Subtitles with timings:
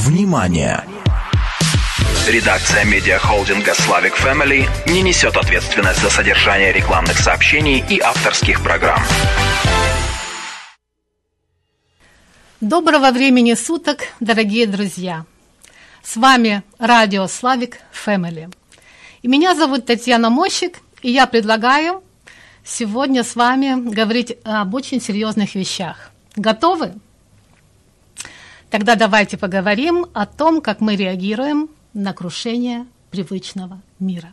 [0.00, 0.82] Внимание!
[2.26, 9.02] Редакция медиахолдинга «Славик Family не несет ответственность за содержание рекламных сообщений и авторских программ.
[12.62, 15.26] Доброго времени суток, дорогие друзья!
[16.02, 18.50] С вами радио «Славик Family.
[19.20, 22.02] И меня зовут Татьяна Мощик, и я предлагаю
[22.64, 26.10] сегодня с вами говорить об очень серьезных вещах.
[26.36, 26.94] Готовы?
[28.70, 34.32] Тогда давайте поговорим о том, как мы реагируем на крушение привычного мира.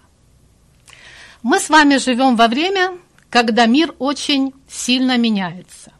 [1.41, 3.00] Мы с вами живем во время,
[3.32, 5.91] когда мир очень сильно меняется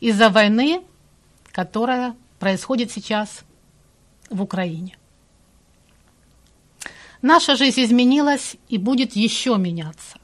[0.00, 0.82] из-за войны,
[1.52, 3.42] которая происходит сейчас
[4.30, 4.96] в Украине.
[7.22, 10.18] Наша жизнь изменилась и будет еще меняться.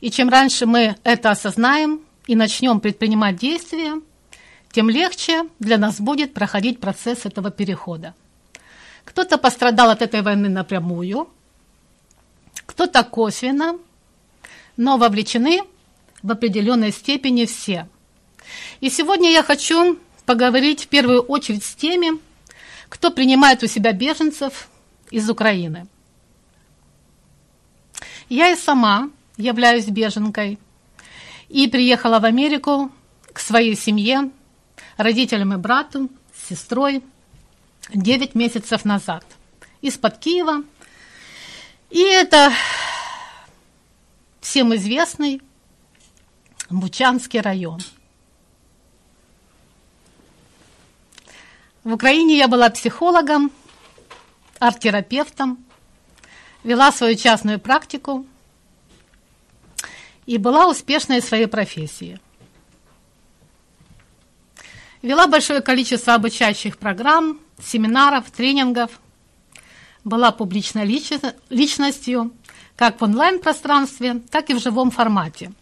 [0.00, 4.00] И чем раньше мы это осознаем и начнем предпринимать действия,
[4.72, 8.14] тем легче для нас будет проходить процесс этого перехода.
[9.04, 11.28] Кто-то пострадал от этой войны напрямую,
[12.66, 13.78] кто-то косвенно,
[14.76, 15.62] но вовлечены
[16.22, 17.88] в определенной степени все.
[18.80, 22.20] И сегодня я хочу поговорить в первую очередь с теми,
[22.88, 24.68] кто принимает у себя беженцев
[25.10, 25.86] из Украины.
[28.28, 30.58] Я и сама являюсь беженкой
[31.48, 32.92] и приехала в Америку
[33.32, 34.30] к своей семье
[35.02, 37.02] родителям и брату, с сестрой
[37.92, 39.24] 9 месяцев назад
[39.80, 40.62] из-под Киева.
[41.90, 42.52] И это
[44.40, 45.40] всем известный
[46.68, 47.80] Бучанский район.
[51.82, 53.50] В Украине я была психологом,
[54.58, 55.64] арт-терапевтом,
[56.62, 58.26] вела свою частную практику
[60.26, 62.20] и была успешной в своей профессии–
[65.02, 69.00] Вела большое количество обучающих программ, семинаров, тренингов.
[70.04, 70.84] Была публичной
[71.48, 72.32] личностью
[72.76, 75.52] как в онлайн-пространстве, так и в живом формате.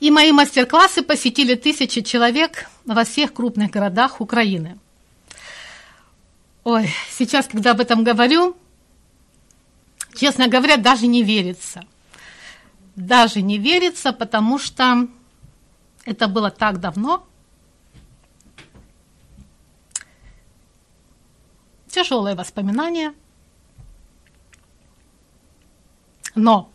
[0.00, 4.78] И мои мастер-классы посетили тысячи человек во всех крупных городах Украины.
[6.62, 8.56] Ой, сейчас, когда об этом говорю,
[10.14, 11.84] честно говоря, даже не верится.
[12.94, 15.08] Даже не верится, потому что
[16.04, 17.24] это было так давно–
[21.88, 23.14] тяжелые воспоминания.
[26.34, 26.70] Но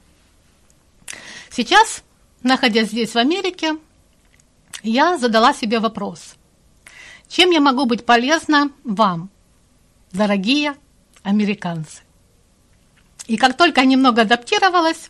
[1.49, 2.03] сейчас,
[2.41, 3.77] находясь здесь, в Америке,
[4.81, 6.35] я задала себе вопрос.
[7.27, 9.29] Чем я могу быть полезна вам,
[10.11, 10.75] дорогие
[11.23, 12.01] американцы?
[13.27, 15.09] И как только я немного адаптировалась,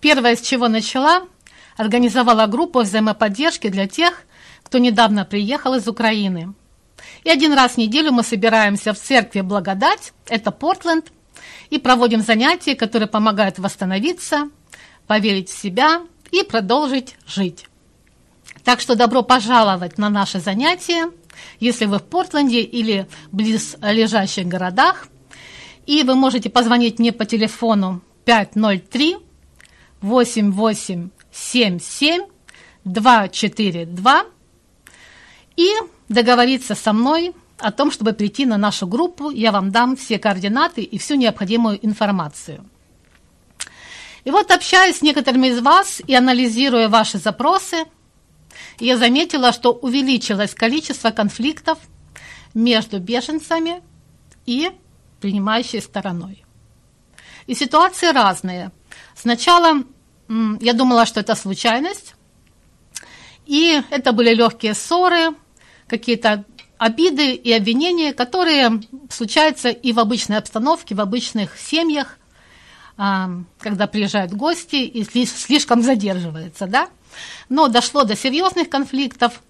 [0.00, 1.26] первое, с чего начала,
[1.76, 4.22] организовала группу взаимоподдержки для тех,
[4.62, 6.54] кто недавно приехал из Украины–
[7.24, 11.12] и один раз в неделю мы собираемся в церкви Благодать, это Портленд,
[11.70, 14.50] и проводим занятия, которые помогают восстановиться,
[15.06, 17.66] поверить в себя и продолжить жить.
[18.64, 21.10] Так что добро пожаловать на наши занятия,
[21.60, 25.08] если вы в Портленде или близ лежащих городах.
[25.86, 29.16] И вы можете позвонить мне по телефону 503
[30.02, 32.26] 8877
[32.84, 34.24] 242
[35.56, 35.70] и
[36.10, 39.30] договориться со мной о том, чтобы прийти на нашу группу.
[39.30, 42.68] Я вам дам все координаты и всю необходимую информацию.
[44.24, 47.84] И вот общаясь с некоторыми из вас и анализируя ваши запросы,
[48.78, 51.78] я заметила, что увеличилось количество конфликтов
[52.52, 53.82] между беженцами
[54.44, 54.72] и
[55.20, 56.44] принимающей стороной.
[57.46, 58.72] И ситуации разные.
[59.14, 59.84] Сначала
[60.60, 62.14] я думала, что это случайность,
[63.46, 65.34] и это были легкие ссоры,
[65.90, 66.44] какие-то
[66.78, 68.80] обиды и обвинения, которые
[69.10, 72.16] случаются и в обычной обстановке, в обычных семьях,
[72.96, 76.88] а, когда приезжают гости и слишком задерживается, да?
[77.48, 79.42] Но дошло до серьезных конфликтов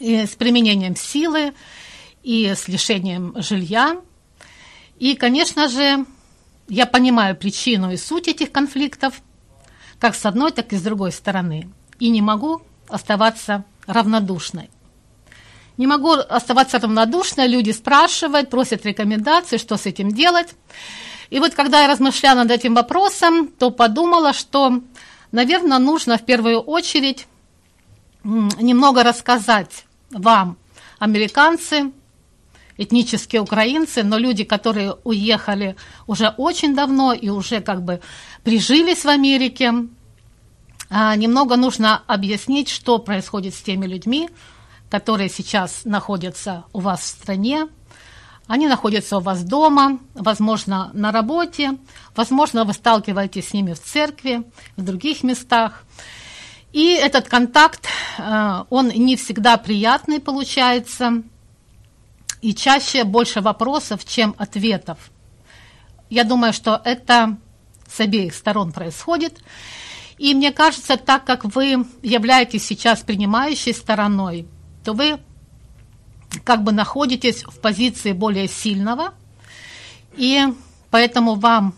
[0.00, 1.52] с применением силы
[2.22, 4.00] и с лишением жилья.
[4.98, 6.06] И, конечно же,
[6.68, 9.20] я понимаю причину и суть этих конфликтов,
[9.98, 11.68] как с одной, так и с другой стороны.
[11.98, 14.70] И не могу оставаться равнодушной.
[15.78, 20.48] Не могу оставаться равнодушной, люди спрашивают, просят рекомендации, что с этим делать.
[21.30, 24.80] И вот когда я размышляла над этим вопросом, то подумала, что,
[25.32, 27.26] наверное, нужно в первую очередь
[28.22, 30.58] немного рассказать вам,
[30.98, 31.92] американцы,
[32.76, 35.76] этнические украинцы, но люди, которые уехали
[36.06, 38.00] уже очень давно и уже как бы
[38.44, 39.72] прижились в Америке,
[40.90, 44.28] а, немного нужно объяснить, что происходит с теми людьми,
[44.92, 47.66] которые сейчас находятся у вас в стране,
[48.46, 51.78] они находятся у вас дома, возможно, на работе,
[52.14, 54.42] возможно, вы сталкиваетесь с ними в церкви,
[54.76, 55.84] в других местах.
[56.72, 57.86] И этот контакт,
[58.18, 61.22] э, он не всегда приятный получается,
[62.42, 64.98] и чаще больше вопросов, чем ответов.
[66.10, 67.38] Я думаю, что это
[67.88, 69.42] с обеих сторон происходит.
[70.18, 74.46] И мне кажется, так как вы являетесь сейчас принимающей стороной,
[74.84, 75.20] то вы
[76.44, 79.14] как бы находитесь в позиции более сильного,
[80.16, 80.46] и
[80.90, 81.74] поэтому вам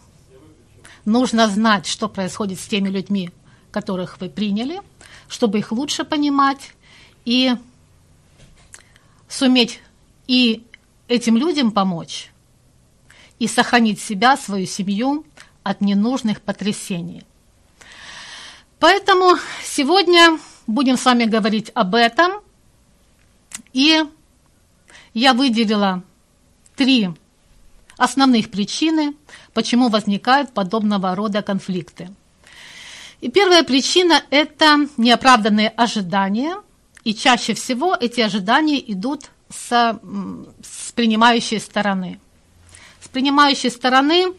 [1.04, 3.30] нужно знать, что происходит с теми людьми,
[3.70, 4.80] которых вы приняли,
[5.28, 6.72] чтобы их лучше понимать
[7.24, 7.54] и
[9.28, 9.80] суметь
[10.26, 10.64] и
[11.08, 12.30] этим людям помочь,
[13.38, 15.26] и сохранить себя, свою семью
[15.62, 17.24] от ненужных потрясений.
[18.78, 22.32] Поэтому сегодня будем с вами говорить об этом.
[23.72, 24.02] И
[25.12, 26.02] я выделила
[26.76, 27.10] три
[27.96, 29.14] основных причины,
[29.52, 32.10] почему возникают подобного рода конфликты.
[33.20, 36.56] И первая причина– это неоправданные ожидания,
[37.04, 39.98] и чаще всего эти ожидания идут с,
[40.62, 42.20] с принимающей стороны.
[43.00, 44.34] С принимающей стороны,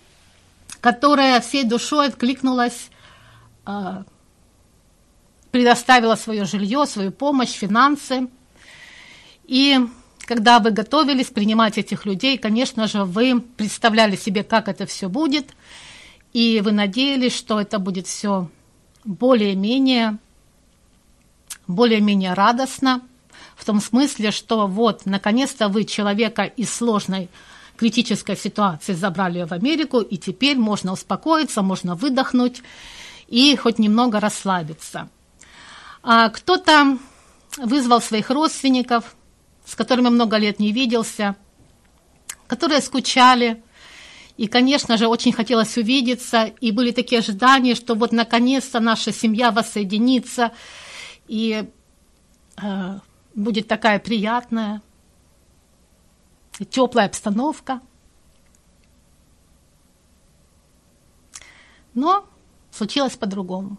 [0.82, 2.90] которая всей душой откликнулась,
[3.66, 4.04] а,
[5.52, 8.28] предоставила свое жилье, свою помощь, финансы.
[9.48, 9.80] И
[10.26, 15.54] когда вы готовились принимать этих людей, конечно же, вы представляли себе, как это все будет,
[16.34, 18.50] и вы надеялись, что это будет все
[19.04, 20.18] более-менее
[21.68, 23.02] более-менее радостно,
[23.56, 27.30] в том смысле, что вот, наконец-то вы человека из сложной
[27.78, 32.62] критической ситуации забрали в Америку, и теперь можно успокоиться, можно выдохнуть
[33.28, 35.10] и хоть немного расслабиться.
[36.04, 36.98] А кто-то
[37.58, 39.15] вызвал своих родственников,
[39.66, 41.36] с которыми много лет не виделся,
[42.48, 43.64] которые скучали,
[44.38, 49.52] и, конечно же, очень хотелось увидеться, и были такие ожидания, что вот наконец-то наша семья
[49.52, 50.52] воссоединится,
[51.28, 51.70] и
[52.62, 53.00] э,
[53.34, 54.82] будет такая приятная,
[56.70, 57.82] теплая обстановка.
[61.94, 62.28] Но
[62.72, 63.78] случилось по-другому.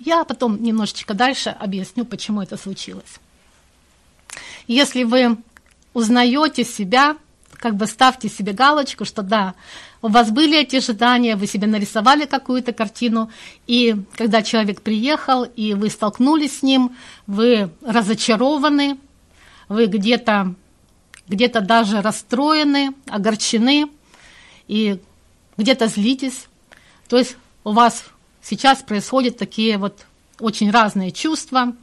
[0.00, 3.20] Я потом немножечко дальше объясню, почему это случилось.
[4.66, 5.38] Если вы
[5.94, 7.16] узнаете себя,
[7.52, 9.54] как бы ставьте себе галочку, что да,
[10.00, 13.30] у вас были эти ожидания, вы себе нарисовали какую-то картину,
[13.66, 18.98] и когда человек приехал, и вы столкнулись с ним, вы разочарованы,
[19.68, 20.54] вы где-то
[21.28, 23.86] где даже расстроены, огорчены,
[24.66, 24.98] и
[25.56, 26.46] где-то злитесь.
[27.08, 28.04] То есть у вас
[28.42, 30.04] сейчас происходят такие вот
[30.40, 31.74] очень разные чувства–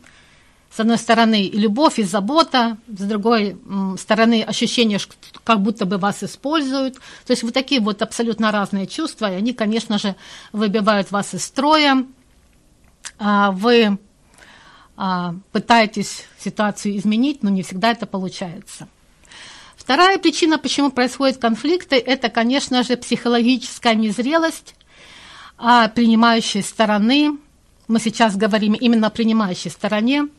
[0.72, 3.58] с одной стороны, и любовь, и забота, с другой
[3.98, 5.00] стороны, ощущение,
[5.44, 6.96] как будто бы вас используют.
[7.26, 10.16] То есть вот такие вот абсолютно разные чувства, и они, конечно же,
[10.52, 12.06] выбивают вас из строя.
[13.18, 13.98] А, вы
[14.96, 18.88] а, пытаетесь ситуацию изменить, но не всегда это получается.
[19.76, 24.76] Вторая причина, почему происходят конфликты, это, конечно же, психологическая незрелость
[25.58, 27.40] а, принимающей стороны.
[27.88, 30.28] Мы сейчас говорим именно о принимающей стороне–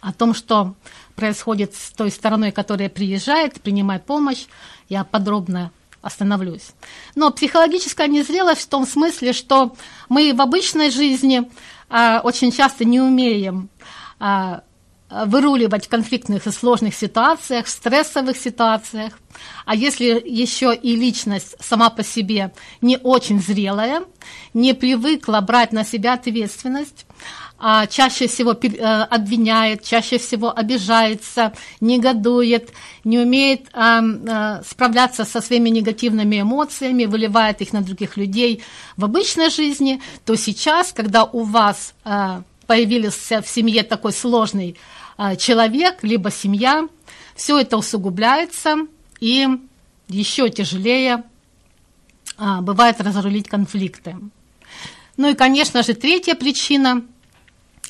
[0.00, 0.74] о том, что
[1.16, 4.46] происходит с той стороной, которая приезжает, принимает помощь,
[4.88, 5.70] я подробно
[6.02, 6.72] остановлюсь.
[7.14, 9.74] Но психологическая незрелость в том смысле, что
[10.08, 11.50] мы в обычной жизни
[11.88, 13.70] а, очень часто не умеем
[14.20, 14.62] а,
[15.08, 19.18] выруливать в конфликтных и сложных ситуациях, в стрессовых ситуациях.
[19.64, 24.04] А если еще и личность сама по себе не очень зрелая,
[24.52, 27.06] не привыкла брать на себя ответственность,
[27.88, 32.70] чаще всего э, обвиняет, чаще всего обижается, негодует,
[33.04, 38.62] не умеет а, а, справляться со своими негативными эмоциями, выливает их на других людей
[38.98, 44.76] в обычной жизни, то сейчас, когда у вас а, появился в семье такой сложный
[45.16, 46.86] а, человек, либо семья,
[47.34, 48.76] все это усугубляется
[49.20, 49.48] и
[50.08, 51.24] еще тяжелее
[52.36, 54.16] а, бывает разрулить конфликты.
[55.16, 57.06] Ну и, конечно же, третья причина–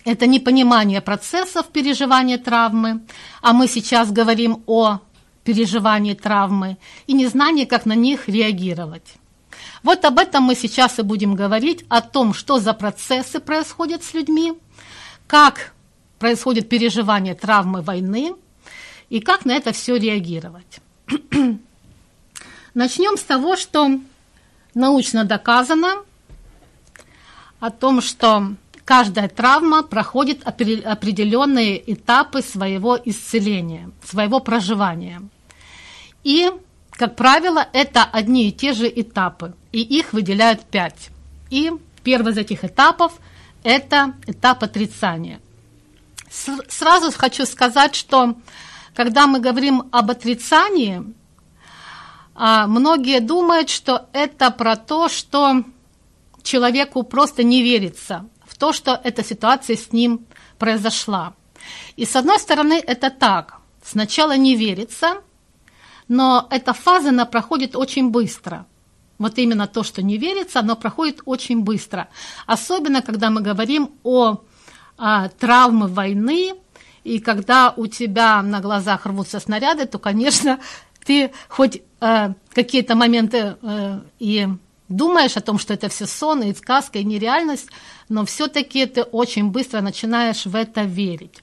[0.04, 3.00] это непонимание процессов переживания травмы,
[3.40, 5.00] а мы сейчас говорим о
[5.44, 9.16] переживании травмы и незнание, как на них реагировать.
[9.82, 14.14] Вот об этом мы сейчас и будем говорить, о том, что за процессы происходят с
[14.14, 14.54] людьми,
[15.26, 15.74] как
[16.18, 18.34] происходит переживание травмы войны
[19.10, 20.80] и как на это все реагировать.
[22.74, 24.00] Начнем с того, что
[24.74, 25.96] научно доказано
[27.60, 35.22] о том, что каждая травма проходит определенные этапы своего исцеления, своего проживания.
[36.22, 36.50] И,
[36.92, 41.10] как правило, это одни и те же этапы, и их выделяют пять.
[41.50, 41.72] И
[42.02, 43.12] первый из этих этапов–
[43.62, 45.40] это этап отрицания.
[46.30, 48.36] Сразу хочу сказать, что
[48.94, 51.02] когда мы говорим об отрицании,
[52.34, 55.64] а, многие думают, что это про то, что
[56.42, 58.28] человеку просто не верится
[58.64, 60.24] то, что эта ситуация с ним
[60.58, 61.34] произошла.
[61.96, 63.58] И с одной стороны, это так.
[63.82, 65.20] Сначала не верится,
[66.08, 68.64] но эта фаза, она проходит очень быстро.
[69.18, 72.08] Вот именно то, что не верится, оно проходит очень быстро.
[72.46, 74.38] Особенно, когда мы говорим о,
[74.96, 76.54] о травме войны,
[77.02, 80.58] и когда у тебя на глазах рвутся снаряды, то, конечно,
[81.04, 84.48] ты хоть э, какие-то моменты э, и
[84.88, 87.68] думаешь о том, что это все сон и сказка, и нереальность,
[88.08, 91.40] но все-таки ты очень быстро начинаешь в это верить.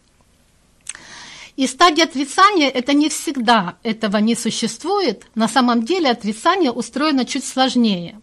[1.57, 5.27] И стадия отрицания– это не всегда этого не существует.
[5.35, 8.19] На самом деле отрицание устроено чуть сложнее.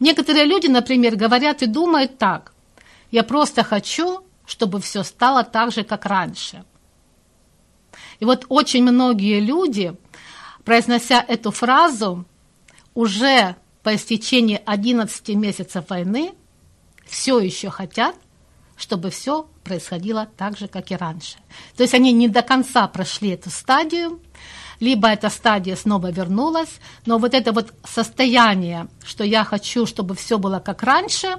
[0.00, 2.52] Некоторые люди, например, говорят и думают так.
[3.10, 6.64] Я просто хочу, чтобы все стало так же, как раньше.
[8.20, 9.94] И вот очень многие люди,
[10.64, 12.24] произнося эту фразу,
[12.94, 13.56] уже
[13.88, 16.34] по истечении 11 месяцев войны
[17.06, 18.14] все еще хотят,
[18.76, 21.38] чтобы все происходило так же, как и раньше.
[21.74, 24.20] То есть они не до конца прошли эту стадию,
[24.78, 26.68] либо эта стадия снова вернулась,
[27.06, 31.36] но вот это вот состояние, что я хочу, чтобы все было как раньше,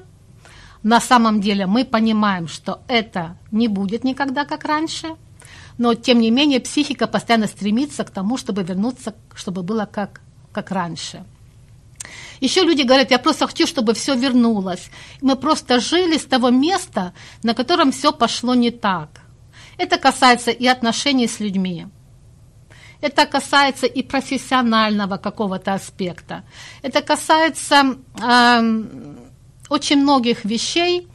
[0.82, 5.18] на самом деле мы понимаем, что это не будет никогда как раньше,
[5.78, 10.72] но тем не менее психика постоянно стремится к тому, чтобы вернуться, чтобы было как, как
[10.72, 11.24] раньше.
[12.42, 14.90] Еще люди говорят, я просто хочу, чтобы все вернулось.
[15.22, 19.22] Мы просто жили с того места, на котором все пошло не так.
[19.78, 21.88] Это касается и отношений с людьми.
[23.02, 26.44] Это касается и профессионального какого-то аспекта.
[26.82, 28.84] Это касается э,
[29.70, 31.08] очень многих вещей,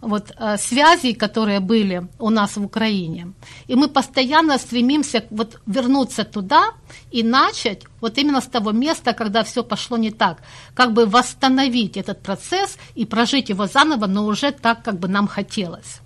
[0.00, 3.32] вот, э, связей, которые были у нас в Украине.
[3.66, 6.72] И мы постоянно стремимся вот, вернуться туда
[7.10, 10.42] и начать вот именно с того места, когда все пошло не так.
[10.74, 15.28] Как бы восстановить этот процесс и прожить его заново, но уже так, как бы нам
[15.28, 16.00] хотелось.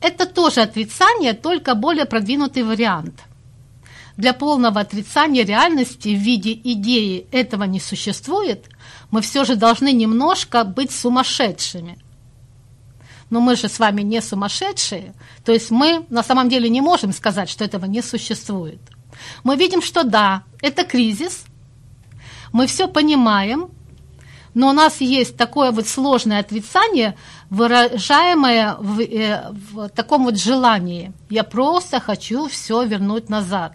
[0.00, 3.22] Это тоже отрицание, только более продвинутый вариант.
[4.18, 8.66] Для полного отрицания реальности в виде идеи этого не существует,
[9.10, 11.96] мы все же должны немножко быть сумасшедшими–
[13.32, 17.14] но мы же с вами не сумасшедшие, то есть мы на самом деле не можем
[17.14, 18.80] сказать, что этого не существует.
[19.42, 21.44] Мы видим, что да, это кризис,
[22.52, 23.70] мы все понимаем,
[24.52, 27.16] но у нас есть такое вот сложное отрицание,
[27.48, 31.14] выражаемое в, э, в таком вот желании.
[31.30, 33.72] Я просто хочу все вернуть назад.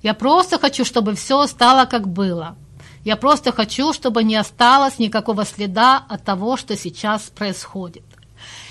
[0.00, 2.56] Я просто хочу, чтобы все стало как было.
[3.02, 8.04] Я просто хочу, чтобы не осталось никакого следа от того, что сейчас происходит.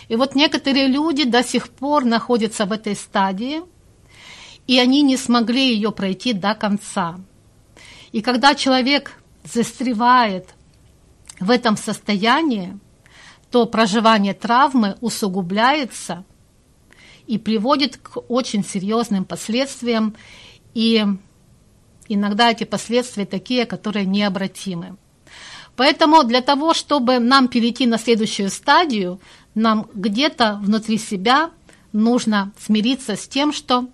[0.10, 3.62] И вот некоторые люди до сих пор находятся в этой стадии,
[4.68, 7.20] и они не смогли ее пройти до конца.
[8.12, 9.13] И когда человек
[9.44, 10.50] застревает
[11.39, 12.78] в этом состоянии,
[13.51, 16.25] то проживание травмы усугубляется
[17.28, 20.16] и приводит к очень серьезным последствиям,
[20.74, 21.06] и
[22.08, 24.98] иногда эти последствия такие, которые необратимы.
[25.75, 29.22] Поэтому для того, чтобы нам перейти на следующую стадию,
[29.60, 31.51] нам где-то внутри себя
[31.92, 33.88] нужно смириться с тем, что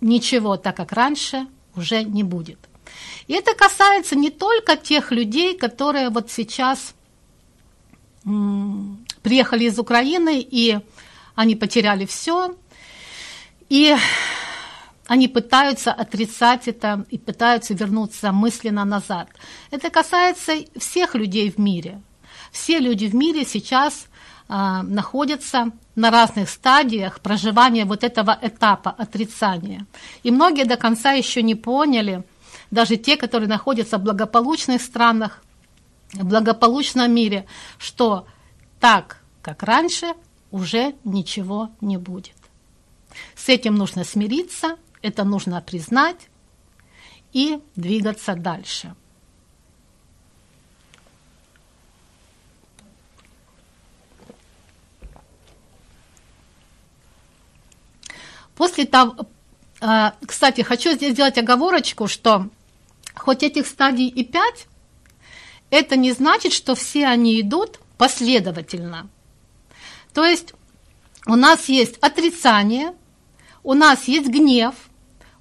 [0.00, 2.58] ничего так, как раньше, уже не будет.
[3.26, 6.94] И это касается не только тех людей, которые вот сейчас
[9.22, 10.78] приехали из Украины, и
[11.34, 12.56] они потеряли все,
[13.68, 13.96] и
[15.06, 19.28] они пытаются отрицать это и пытаются вернуться мысленно назад.
[19.70, 22.00] Это касается всех людей в мире.
[22.50, 24.06] Все люди в мире сейчас
[24.48, 29.86] а, находятся на разных стадиях проживания вот этого этапа отрицания.
[30.22, 32.24] И многие до конца еще не поняли,
[32.70, 35.42] даже те, которые находятся в благополучных странах,
[36.12, 37.46] в благополучном мире,
[37.78, 38.26] что
[38.78, 40.14] так, как раньше,
[40.50, 42.36] уже ничего не будет.
[43.34, 46.28] С этим нужно смириться, это нужно признать
[47.32, 48.94] и двигаться дальше.
[58.56, 59.26] После того,
[59.80, 62.48] а, кстати, хочу здесь сделать оговорочку, что
[63.14, 64.66] хоть этих стадий и пять,
[65.70, 69.08] это не значит, что все они идут последовательно.
[70.14, 70.54] То есть
[71.26, 72.94] у нас есть отрицание,
[73.62, 74.74] у нас есть гнев,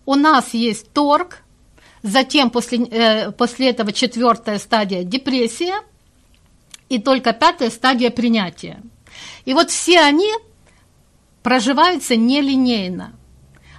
[0.06, 1.44] у нас есть торг,
[2.04, 5.82] затем после, э, после этого четвертая стадия депрессия,
[6.90, 8.82] и только пятая стадия принятия.
[9.46, 10.32] И вот все они
[11.46, 13.14] проживаются нелинейно.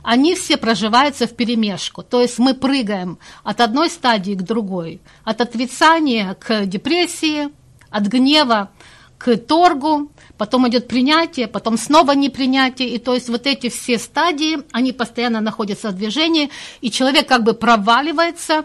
[0.04, 2.04] Они все проживаются в перемешку.
[2.04, 5.00] То есть мы прыгаем от одной стадии к другой.
[5.24, 7.48] От отрицания к депрессии,
[7.90, 8.70] от гнева
[9.18, 12.90] к торгу, потом идет принятие, потом снова непринятие.
[12.90, 17.42] И то есть вот эти все стадии, они постоянно находятся в движении, и человек как
[17.42, 18.64] бы проваливается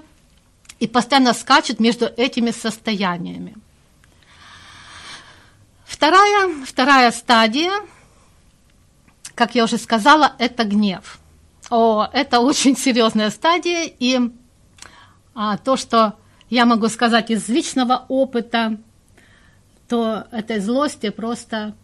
[0.79, 3.55] и постоянно скачет между этими состояниями.
[5.87, 7.71] Вторая, вторая стадия,
[9.35, 11.19] как я уже сказала, это гнев.
[11.69, 14.19] О, это очень серьезная стадия, и
[15.33, 16.15] а, то, что
[16.49, 18.77] я могу сказать из личного опыта,
[19.87, 21.75] то этой злости просто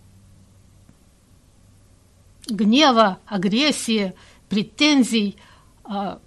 [2.48, 4.14] гнева, агрессии,
[4.50, 5.38] претензий
[5.84, 6.20] а,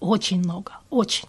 [0.00, 1.28] очень много, очень.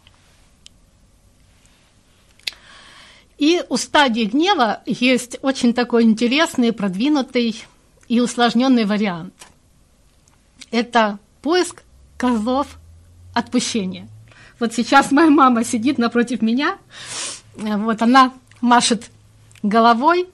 [3.40, 7.64] И у стадии гнева есть очень такой интересный, продвинутый
[8.10, 9.34] и усложненный вариант.
[10.72, 11.84] Это поиск
[12.18, 12.68] козлов
[13.34, 14.10] отпущения.
[14.60, 16.78] Вот сейчас моя мама сидит напротив меня,
[17.56, 19.10] вот она машет
[19.64, 20.28] головой,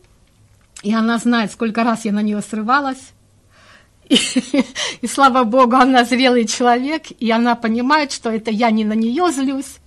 [0.82, 3.12] и она знает, сколько раз я на нее срывалась.
[4.10, 4.18] И,
[5.02, 9.32] и слава богу, она зрелый человек, и она понимает, что это я не на нее
[9.32, 9.78] злюсь,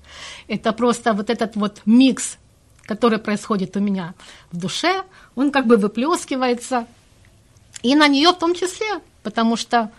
[0.46, 2.38] это просто вот этот вот микс
[2.88, 4.14] который происходит у меня
[4.50, 5.04] в душе,
[5.36, 6.86] он как бы выплескивается
[7.82, 8.86] и на нее в том числе,
[9.22, 9.92] потому что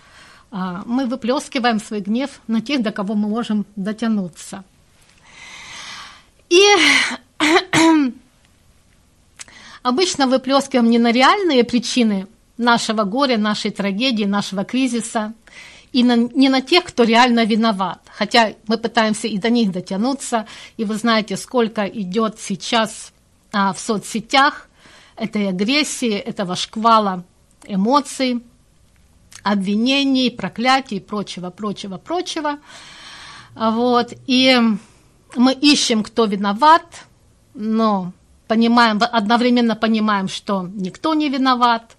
[0.52, 4.64] а, мы выплескиваем свой гнев на тех, до кого мы можем дотянуться.
[6.50, 6.62] И
[9.84, 12.28] обычно выплескиваем не на реальные причины
[12.58, 15.34] нашего горя, нашей трагедии, нашего кризиса,
[15.92, 18.02] и на, не на тех, кто реально виноват.
[18.12, 20.46] Хотя мы пытаемся и до них дотянуться,
[20.78, 23.12] и вы знаете, сколько идет сейчас
[23.52, 24.68] а, в соцсетях
[25.16, 27.24] этой агрессии, этого шквала
[27.66, 28.44] эмоций,
[29.44, 32.60] обвинений, проклятий прочего, прочего, прочего.
[33.56, 34.14] Вот.
[34.28, 34.58] И
[35.36, 37.06] мы ищем, кто виноват,
[37.54, 38.14] но
[38.48, 41.98] понимаем, одновременно понимаем, что никто не виноват,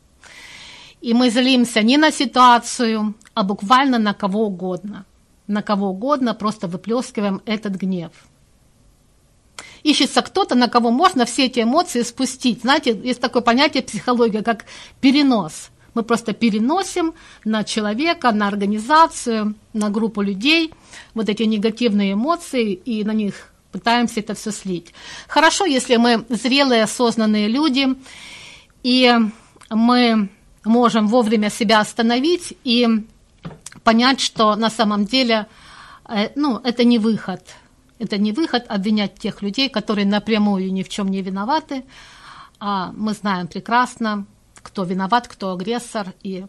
[1.00, 5.04] и мы злимся не на ситуацию, а буквально на кого угодно.
[5.46, 8.12] На кого угодно просто выплескиваем этот гнев.
[9.82, 12.62] Ищется кто-то, на кого можно все эти эмоции спустить.
[12.62, 14.66] Знаете, есть такое понятие психология, как
[15.00, 15.70] перенос.
[15.94, 17.14] Мы просто переносим
[17.44, 20.72] на человека, на организацию, на группу людей
[21.14, 24.92] вот эти негативные эмоции и на них пытаемся это все слить.
[25.28, 27.88] Хорошо, если мы зрелые, осознанные люди,
[28.82, 29.12] и
[29.68, 30.28] мы
[30.64, 32.86] можем вовремя себя остановить и
[33.84, 35.46] понять, что на самом деле
[36.08, 37.42] э, ну, это не выход.
[37.98, 41.84] Это не выход обвинять тех людей, которые напрямую ни в чем не виноваты.
[42.58, 46.46] А мы знаем прекрасно, кто виноват, кто агрессор и,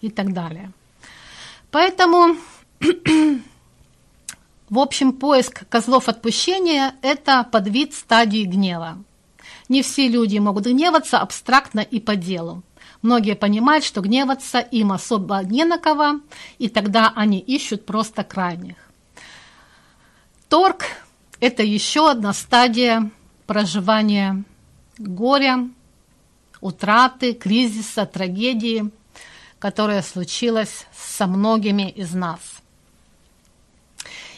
[0.00, 0.72] и так далее.
[1.70, 2.36] Поэтому,
[4.68, 9.02] в общем, поиск козлов отпущения– это подвид стадии гнева.
[9.68, 12.62] Не все люди могут гневаться абстрактно и по делу.
[13.02, 16.20] Многие понимают, что гневаться им особо не на кого,
[16.58, 18.76] и тогда они ищут просто крайних.
[20.48, 20.84] Торг–
[21.40, 23.10] это еще одна стадия
[23.46, 24.44] проживания
[24.98, 25.68] горя,
[26.60, 28.90] утраты, кризиса, трагедии,
[29.58, 32.40] которая случилась со многими из нас.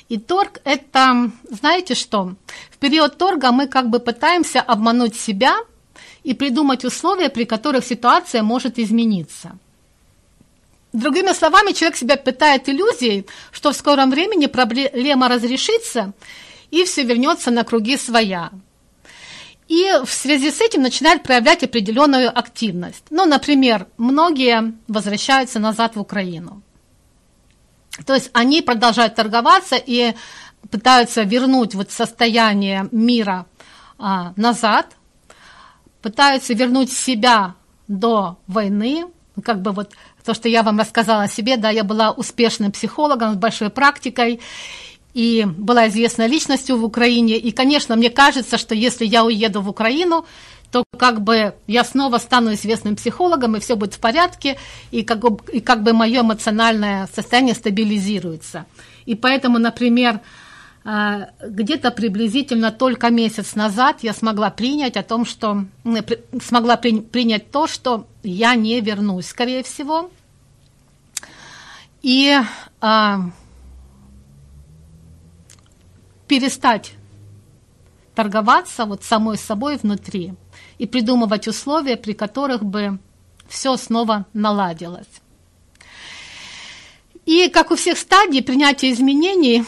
[0.08, 2.34] И торг– это, знаете что,
[2.70, 5.56] в период торга мы как бы пытаемся обмануть себя–
[6.24, 9.58] и придумать условия, при которых ситуация может измениться.
[10.92, 16.12] Другими словами, человек себя питает иллюзией, что в скором времени проблема разрешится
[16.70, 18.50] и все вернется на круги своя.
[19.68, 23.04] И в связи с этим начинает проявлять определенную активность.
[23.10, 26.62] Ну, например, многие возвращаются назад в Украину.
[28.04, 30.14] То есть они продолжают торговаться и
[30.70, 33.46] пытаются вернуть вот состояние мира
[33.98, 34.96] а, назад–
[36.02, 37.54] пытаются вернуть себя
[37.88, 39.06] до войны,
[39.44, 39.92] как бы вот
[40.24, 44.40] то, что я вам рассказала о себе, да, я была успешным психологом с большой практикой,
[45.14, 47.36] и была известной личностью в Украине.
[47.36, 50.24] И, конечно, мне кажется, что если я уеду в Украину,
[50.70, 54.58] то как бы я снова стану известным психологом, и все будет в порядке,
[54.90, 58.64] и как бы, и как бы мое эмоциональное состояние стабилизируется.
[59.04, 60.20] И поэтому, например,
[60.84, 65.64] где-то приблизительно только месяц назад я смогла принять о том, что
[66.42, 70.10] смогла при, принять то, что я не вернусь, скорее всего.
[72.02, 72.36] И
[72.80, 73.20] а,
[76.26, 76.94] перестать
[78.16, 80.34] торговаться вот самой собой внутри
[80.78, 82.98] и придумывать условия, при которых бы
[83.48, 85.06] все снова наладилось.
[87.24, 89.64] И как у всех стадий принятия изменений,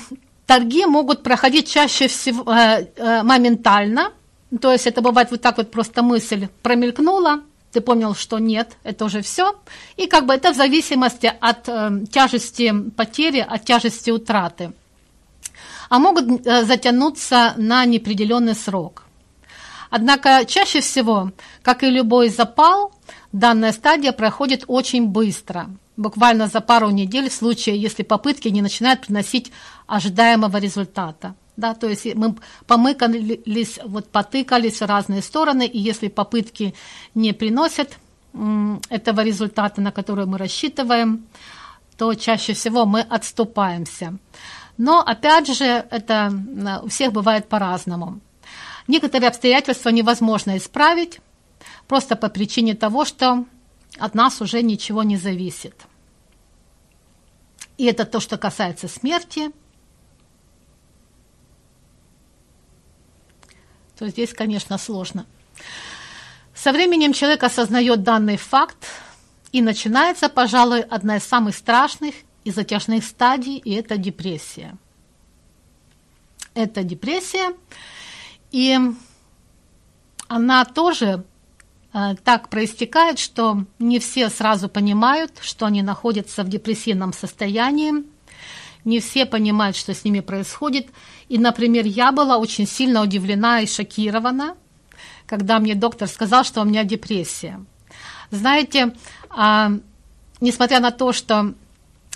[0.46, 4.12] торги могут проходить чаще всего э, э, моментально.
[4.60, 9.04] То есть это бывает вот так вот просто мысль промелькнула, ты понял, что нет, это
[9.04, 9.56] уже все.
[9.96, 14.72] И как бы это в зависимости от э, тяжести потери, от тяжести утраты.
[15.88, 19.02] А могут э, затянуться на неопределенный срок.
[19.90, 22.92] Однако чаще всего, как и любой запал,
[23.32, 29.02] данная стадия проходит очень быстро– буквально за пару недель в случае, если попытки не начинают
[29.02, 29.52] приносить
[29.86, 31.34] ожидаемого результата.
[31.56, 32.34] Да, то есть мы
[32.66, 36.74] помыкались, вот потыкались в разные стороны, и если попытки
[37.14, 37.98] не приносят
[38.88, 41.26] этого результата, на который мы рассчитываем,
[41.96, 44.18] то чаще всего мы отступаемся.
[44.76, 46.32] Но опять же, это
[46.82, 48.18] у всех бывает по-разному.
[48.88, 51.20] Некоторые обстоятельства невозможно исправить
[51.86, 53.44] просто по причине того, что
[53.98, 55.74] от нас уже ничего не зависит.
[57.76, 59.50] И это то, что касается смерти.
[63.98, 65.26] То здесь, конечно, сложно.
[66.54, 68.86] Со временем человек осознает данный факт,
[69.54, 74.76] и начинается, пожалуй, одна из самых страшных и затяжных стадий, и это депрессия.
[76.54, 77.54] Это депрессия,
[78.50, 78.76] и
[80.26, 81.24] она тоже
[82.24, 88.04] так проистекает, что не все сразу понимают, что они находятся в депрессивном состоянии,
[88.84, 90.88] не все понимают, что с ними происходит.
[91.28, 94.56] И, например, я была очень сильно удивлена и шокирована,
[95.26, 97.64] когда мне доктор сказал, что у меня депрессия.
[98.30, 98.94] Знаете,
[99.30, 99.70] а,
[100.40, 101.54] несмотря на то, что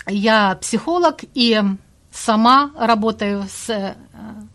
[0.07, 1.61] я психолог и
[2.11, 3.95] сама работаю с э,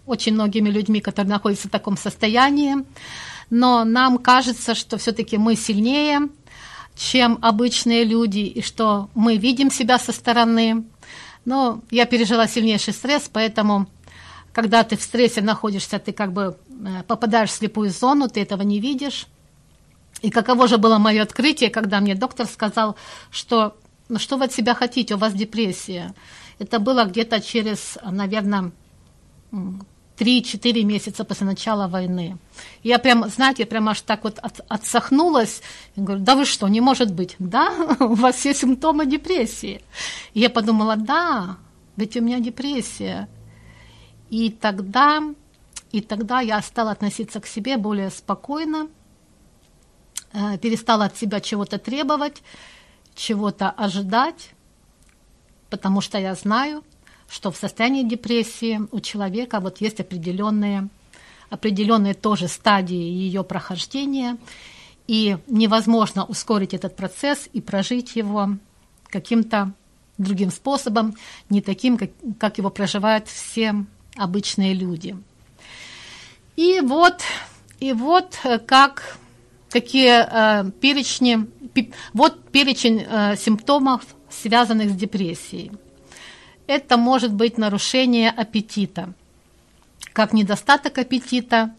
[0.06, 2.76] очень многими людьми, которые находятся в таком состоянии,
[3.50, 6.28] но нам кажется, что все-таки мы сильнее,
[6.96, 10.85] чем обычные люди, и что мы видим себя со стороны.
[11.44, 13.87] Но я пережила сильнейший стресс, поэтому,
[14.52, 18.62] когда ты в стрессе находишься, ты как бы э, попадаешь в слепую зону, ты этого
[18.62, 19.26] не видишь.
[20.22, 22.96] И каково же было мое открытие, когда мне доктор сказал,
[23.30, 23.76] что
[24.09, 26.14] ну что вы от себя хотите, у вас депрессия.
[26.59, 28.72] Это было где-то через, наверное,
[30.18, 32.38] 3-4 месяца после начала войны.
[32.83, 35.62] Я прям, знаете, прям аж так вот от, отсохнулась.
[35.96, 37.35] Я говорю, да вы что, не может быть.
[37.38, 39.83] Да, у вас все симптомы депрессии.
[40.35, 41.57] И я подумала, да,
[41.96, 43.29] ведь у меня депрессия.
[44.31, 45.22] И тогда,
[45.92, 48.88] и тогда я стала относиться к себе более спокойно,
[50.33, 52.42] э, перестала от себя чего-то требовать,
[53.14, 54.50] чего-то ожидать,
[55.70, 56.85] потому что я знаю,
[57.35, 60.88] что в состоянии депрессии у человека вот есть определенные,
[61.51, 64.38] определенные тоже стадии ее прохождения,
[65.09, 68.51] и невозможно ускорить этот процесс и прожить его
[69.09, 69.73] каким-то
[70.16, 71.16] другим способом,
[71.51, 73.85] не таким, как, как его проживают все
[74.16, 75.16] обычные люди.
[76.55, 77.20] И вот,
[77.81, 79.18] и вот э, как,
[79.70, 81.49] какие э, перечни,
[82.12, 85.73] вот перечень э, симптомов, связанных с депрессией–
[86.66, 89.12] это может быть нарушение аппетита,
[90.12, 91.74] как недостаток аппетита,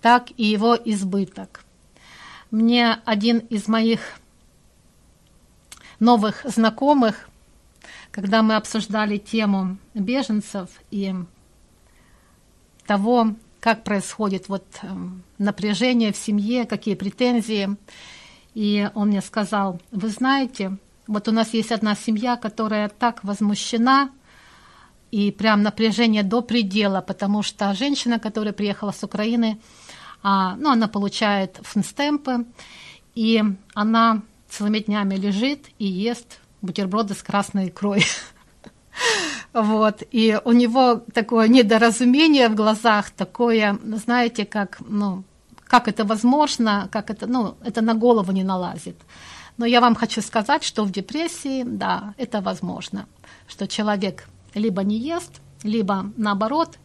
[0.00, 1.64] так и его избыток.
[2.50, 4.00] Мне один из моих
[6.00, 7.28] новых знакомых,
[8.10, 11.14] когда мы обсуждали тему беженцев и
[12.86, 17.76] того, как происходит вот эм, напряжение в семье, какие претензии,
[18.54, 24.10] и он мне сказал, вы знаете, вот у нас есть одна семья, которая так возмущена
[25.10, 29.60] и прям напряжение до предела, потому что женщина, которая приехала с Украины,
[30.22, 32.46] а, ну, она получает фнстемпы,
[33.14, 33.42] и
[33.74, 38.04] она целыми днями лежит и ест бутерброды с красной икрой.
[39.54, 45.24] Вот, и у него такое недоразумение в глазах, такое, знаете, как, ну,
[45.64, 48.96] как это возможно, как это, ну, это на голову не налазит.
[49.56, 53.06] Но я вам хочу сказать, что в депрессии, да, это возможно,
[53.46, 56.78] что человек либо не ест, либо наоборот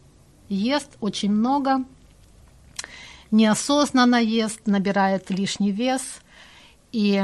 [0.48, 1.84] ест очень много,
[3.30, 6.02] неосознанно ест, набирает лишний вес,
[6.92, 7.22] и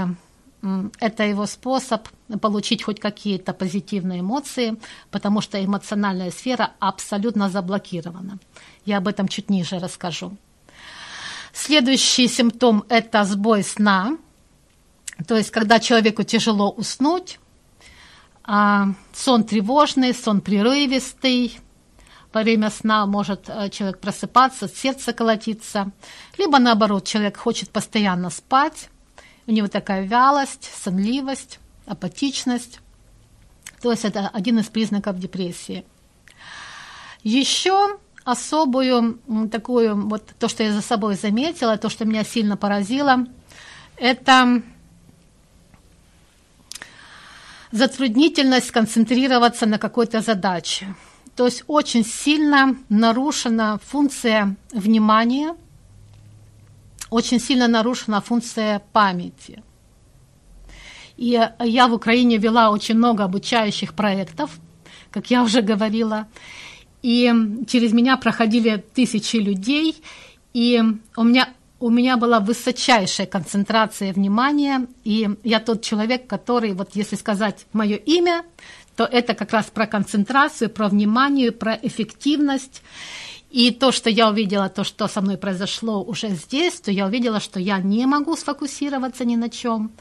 [0.99, 2.09] это его способ
[2.41, 4.77] получить хоть какие-то позитивные эмоции,
[5.11, 8.39] потому что эмоциональная сфера абсолютно заблокирована.
[8.85, 10.37] Я об этом чуть ниже расскажу.
[11.53, 14.19] Следующий симптом– это сбой сна,
[15.27, 17.41] то есть когда человеку тяжело уснуть,
[18.53, 21.61] а, сон тревожный, сон прерывистый,
[22.33, 25.93] во время сна может э, человек просыпаться, сердце колотиться,
[26.37, 28.89] либо наоборот, человек хочет постоянно спать,
[29.47, 32.81] у него такая вялость, сонливость, апатичность.
[33.81, 35.85] То есть это один из признаков депрессии.
[37.23, 39.21] Еще особую
[39.53, 43.27] такую, вот то, что я за собой заметила, то, что меня сильно поразило,
[43.95, 44.61] это
[47.73, 50.95] затруднительность сконцентрироваться на какой-то задаче.
[51.37, 55.55] То есть очень сильно нарушена функция внимания,
[57.11, 59.63] очень сильно нарушена функция памяти.
[61.17, 64.59] И я в Украине вела очень много обучающих проектов,
[65.11, 66.27] как я уже говорила,
[67.03, 67.33] и
[67.69, 70.03] через меня проходили тысячи людей,
[70.53, 70.83] и
[71.17, 71.49] у меня
[71.81, 77.97] у меня была высочайшая концентрация внимания, и я тот человек, который, вот если сказать мое
[77.97, 78.45] имя,
[78.97, 82.83] то это как раз про концентрацию, про внимание, про эффективность.
[83.51, 87.41] И то, что я увидела, то, что со мной произошло уже здесь, то я увидела,
[87.41, 89.93] что я не могу сфокусироваться ни на чем.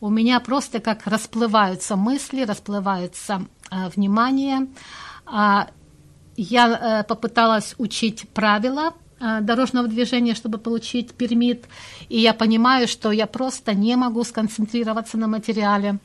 [0.00, 4.68] У меня просто как расплываются мысли, расплывается э, внимание.
[5.24, 5.68] А,
[6.36, 9.01] я э, попыталась учить правила э,
[9.40, 11.64] дорожного движения, чтобы получить пермит,
[12.08, 15.98] и я понимаю, что я просто не могу сконцентрироваться на материале.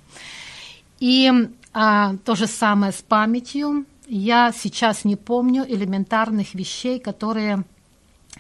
[1.00, 1.32] И
[1.74, 3.86] а, то же самое с памятью.
[4.08, 7.66] Я сейчас не помню элементарных вещей, которые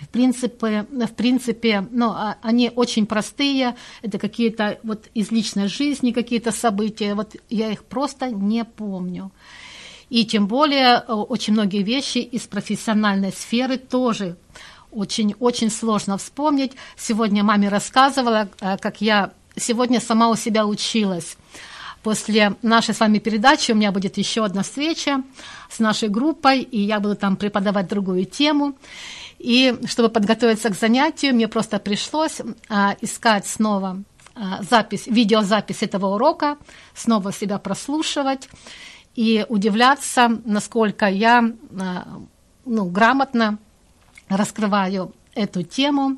[0.01, 6.11] в принципе, в принципе, ну, а, они очень простые, это какие-то вот из личной жизни
[6.11, 9.31] какие-то события, вот я их просто не помню.
[10.09, 14.37] И тем более очень многие вещи из профессиональной сферы тоже
[14.97, 16.73] очень, очень сложно вспомнить.
[16.97, 21.38] Сегодня маме рассказывала, э, как я сегодня сама у себя училась
[22.07, 25.23] После нашей с вами передачи у меня будет еще одна встреча
[25.69, 28.77] с нашей группой, и я буду там преподавать другую тему.
[29.39, 34.03] И чтобы подготовиться к занятию, мне просто пришлось а, искать снова
[34.36, 36.57] а, запись, видеозапись этого урока,
[36.95, 38.47] снова себя прослушивать
[39.15, 41.51] и удивляться, насколько я
[42.63, 43.57] ну, грамотно
[44.29, 46.17] раскрываю эту тему.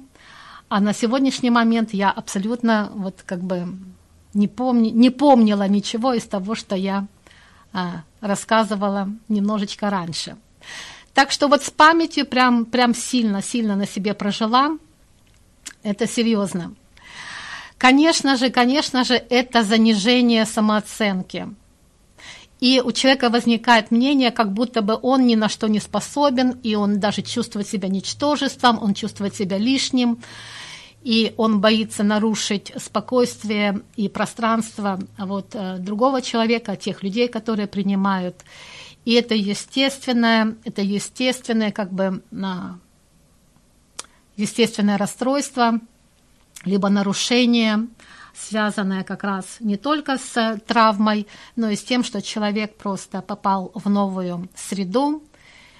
[0.68, 3.68] А на сегодняшний момент я абсолютно вот как бы
[4.34, 7.08] не, помни, не помнила ничего из того, что я
[7.74, 10.38] а, рассказывала немножечко раньше.
[11.14, 14.78] Так что вот с памятью прям, прям сильно, сильно на себе прожила.
[15.84, 16.74] Это серьезно.
[17.78, 21.48] Конечно же, конечно же, это занижение самооценки.
[22.60, 26.76] И у человека возникает мнение, как будто бы он ни на что не способен, и
[26.76, 30.20] он даже чувствует себя ничтожеством, он чувствует себя лишним
[31.04, 38.36] и он боится нарушить спокойствие и пространство вот, э, другого человека, тех людей, которые принимают.
[39.06, 42.22] И это естественное, это естественное как бы
[44.36, 45.80] естественное расстройство,
[46.66, 47.88] либо нарушение,
[48.40, 53.72] связанное как раз не только с травмой, но и с тем, что человек просто попал
[53.74, 55.24] в новую среду,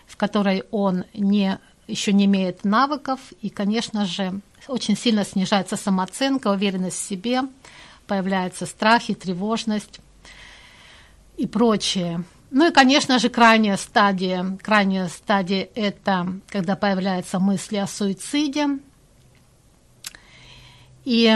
[0.08, 6.50] в которой он не, еще не имеет навыков, и, конечно же, очень сильно снижается самооценка,
[6.50, 7.42] уверенность в себе,
[8.08, 10.00] появляются страхи, тревожность
[11.38, 12.24] и прочее.
[12.52, 18.80] Ну и, конечно же, крайняя стадия, крайняя стадия– это когда появляются мысли о суициде.
[21.06, 21.32] И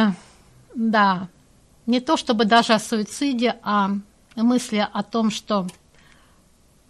[0.76, 1.30] да,
[1.86, 3.92] не то чтобы даже о суициде, а
[4.36, 5.68] мысли о том, что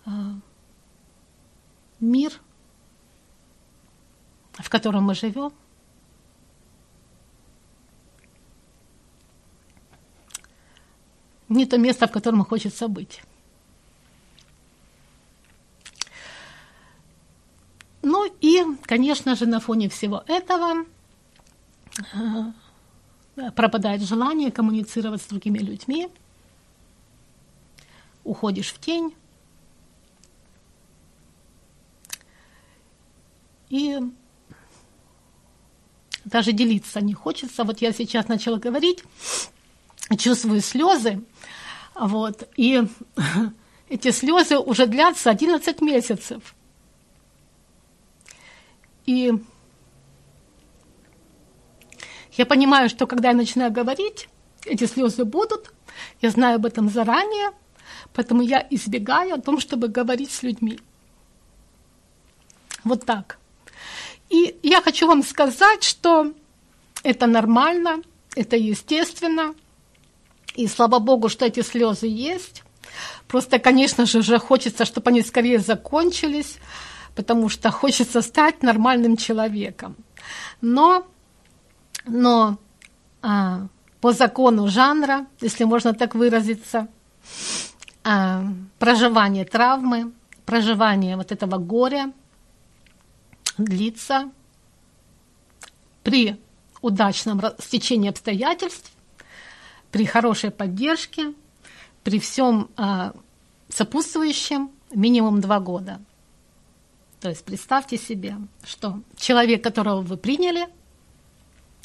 [0.06, 0.10] э,
[2.00, 2.32] мир,
[4.54, 5.52] в котором мы живем,
[11.50, 13.22] не то место, в котором хочется быть.
[18.02, 20.86] Ну и, конечно же, на фоне всего этого
[22.13, 22.52] э,
[23.56, 26.08] пропадает желание коммуницировать с другими людьми,
[28.24, 29.13] уходишь в тень,
[33.69, 34.00] и
[36.26, 37.63] даже делиться не хочется.
[37.63, 39.04] Вот я сейчас начала говорить,
[40.17, 41.24] чувствую слезы,
[41.96, 42.84] вот, и
[43.89, 46.56] эти слезы уже длятся 11 месяцев.
[49.06, 49.34] И
[52.38, 54.30] я понимаю, что когда я начинаю говорить,
[54.65, 55.74] эти слезы будут,
[56.22, 57.52] я знаю об этом заранее,
[58.13, 60.80] поэтому я избегаю о том, чтобы говорить с людьми.
[62.84, 63.38] Вот так.
[64.30, 66.34] И я хочу вам сказать, что
[67.04, 68.02] это нормально,
[68.36, 69.54] это естественно,
[70.56, 72.63] и слава богу, что эти слезы есть.
[73.28, 76.58] Просто, конечно же, уже хочется, чтобы они скорее закончились,
[77.15, 79.96] потому что хочется стать нормальным человеком.
[80.62, 81.08] Но,
[82.05, 82.57] но
[83.21, 83.67] а,
[84.01, 86.87] по закону жанра, если можно так выразиться,
[88.03, 88.43] а,
[88.79, 90.11] проживание травмы,
[90.45, 92.11] проживание вот этого горя
[93.57, 94.31] длится
[96.03, 96.39] при
[96.81, 98.91] удачном стечении обстоятельств,
[99.91, 101.33] при хорошей поддержке,
[102.03, 103.13] при всем а,
[103.69, 106.01] сопутствующем минимум два года.
[107.21, 108.35] То есть представьте себе,
[108.65, 110.67] что человек, которого вы приняли,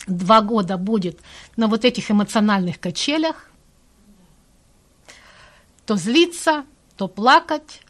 [0.09, 1.21] два года будет
[1.57, 3.51] на вот этих эмоциональных качелях,
[5.87, 6.65] то злиться,
[6.97, 7.83] то плакать,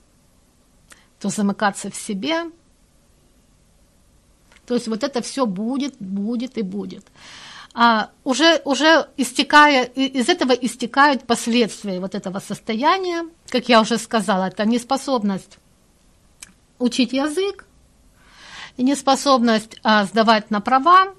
[1.18, 2.50] то замыкаться в себе.
[4.66, 7.06] То есть вот это все будет, будет и будет.
[7.74, 14.48] А уже, уже истекая, из этого истекают последствия вот этого состояния, как я уже сказала,
[14.48, 15.58] это неспособность
[16.78, 17.66] учить язык,
[18.76, 21.14] неспособность а, сдавать на права.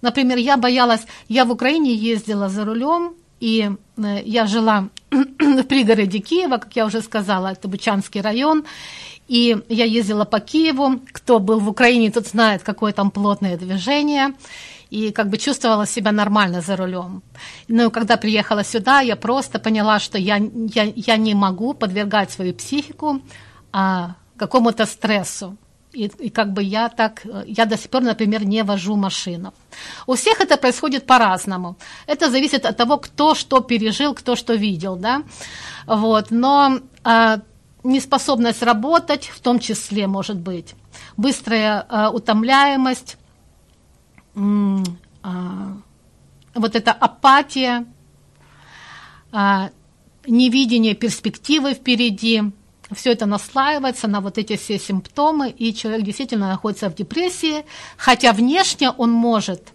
[0.00, 6.18] Например, я боялась, я в Украине ездила за рулем, и э, я жила в пригороде
[6.18, 8.64] Киева, как я уже сказала, это Бучанский район,
[9.28, 14.34] и я ездила по Киеву, кто был в Украине, тот знает, какое там плотное движение,
[14.90, 17.22] и как бы чувствовала себя нормально за рулем.
[17.68, 22.54] Но когда приехала сюда, я просто поняла, что я, я, я не могу подвергать свою
[22.54, 23.20] психику
[23.72, 25.56] а, какому-то стрессу.
[25.92, 29.54] И, и как бы я так, я до сих пор, например, не вожу машину.
[30.06, 31.76] У всех это происходит по-разному.
[32.06, 35.22] Это зависит от того, кто что пережил, кто что видел, да.
[35.86, 36.30] Вот.
[36.30, 37.40] Но а,
[37.84, 40.74] неспособность работать, в том числе, может быть,
[41.16, 43.16] быстрая а, утомляемость,
[44.34, 45.76] а,
[46.54, 47.86] вот эта апатия,
[49.32, 49.70] а,
[50.26, 52.42] невидение перспективы впереди,
[52.92, 57.64] все это наслаивается на вот эти все симптомы, и человек действительно находится в депрессии,
[57.96, 59.72] хотя внешне он может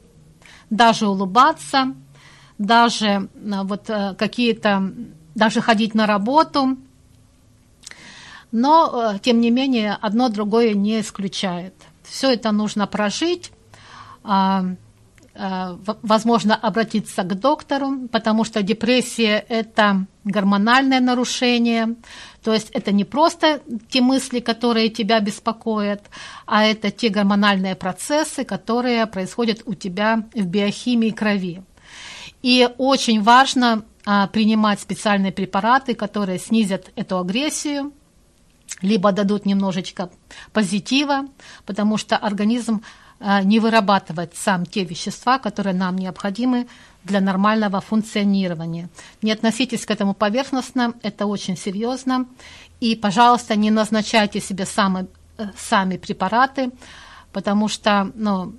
[0.70, 1.94] даже улыбаться,
[2.58, 4.92] даже а, вот э, какие-то,
[5.36, 6.78] даже ходить на работу,
[8.52, 11.74] но, э, тем не менее, одно другое не исключает.
[12.04, 13.52] Все это нужно прожить,
[14.24, 14.66] а,
[15.36, 21.96] возможно обратиться к доктору, потому что депрессия– это гормональное нарушение,
[22.44, 26.04] то есть это не просто те мысли, которые тебя беспокоят,
[26.46, 31.64] а это те гормональные процессы, которые происходят у тебя в биохимии крови.
[32.44, 37.94] И очень важно а, принимать специальные препараты, которые снизят эту агрессию,
[38.82, 40.10] либо дадут немножечко
[40.52, 41.26] позитива,
[41.66, 42.84] потому что организм
[43.44, 46.68] не вырабатывать сам те вещества, которые нам необходимы
[47.04, 48.90] для нормального функционирования.
[49.22, 52.26] Не относитесь к этому поверхностно, это очень серьезно.
[52.80, 55.08] И, пожалуйста, не назначайте себе сами,
[55.38, 56.72] э, сами препараты,
[57.32, 58.56] потому что ну,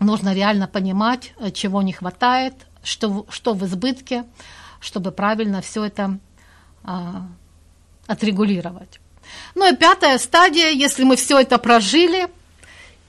[0.00, 4.24] нужно реально понимать, э, чего не хватает, что, что в избытке,
[4.80, 6.18] чтобы правильно все это
[6.84, 7.26] а,
[8.06, 9.00] отрегулировать.
[9.54, 12.28] Ну и пятая стадия, если мы все это прожили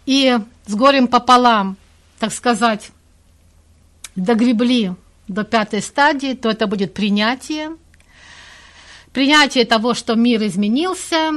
[0.05, 0.37] и
[0.69, 1.77] с горем пополам,
[2.19, 2.91] так сказать,
[4.15, 4.93] догребли
[5.27, 7.75] до пятой стадии, то это будет принятие.
[9.11, 11.31] Принятие того, что мир изменился,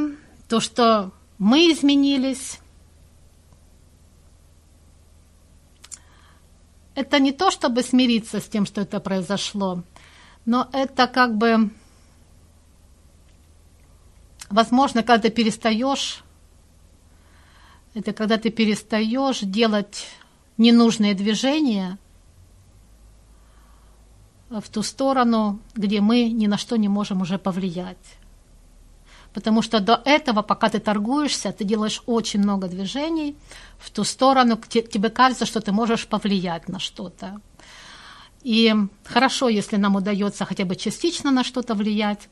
[0.51, 2.59] то, что мы изменились.
[6.95, 9.83] Это не то, чтобы смириться с тем, что это произошло,
[10.45, 11.71] но это как бы,
[14.51, 16.22] возможно, когда перестаешь
[17.95, 20.07] это когда ты перестаешь делать
[20.57, 21.99] ненужные движения
[24.49, 28.19] в ту сторону, где мы ни на что не можем уже повлиять.
[29.33, 33.35] Потому что до этого, пока ты торгуешься, ты делаешь очень много движений
[33.79, 37.41] в ту сторону, где тебе кажется, что ты можешь повлиять на что-то.
[38.43, 42.29] И хорошо, если нам удается хотя бы частично на что-то влиять,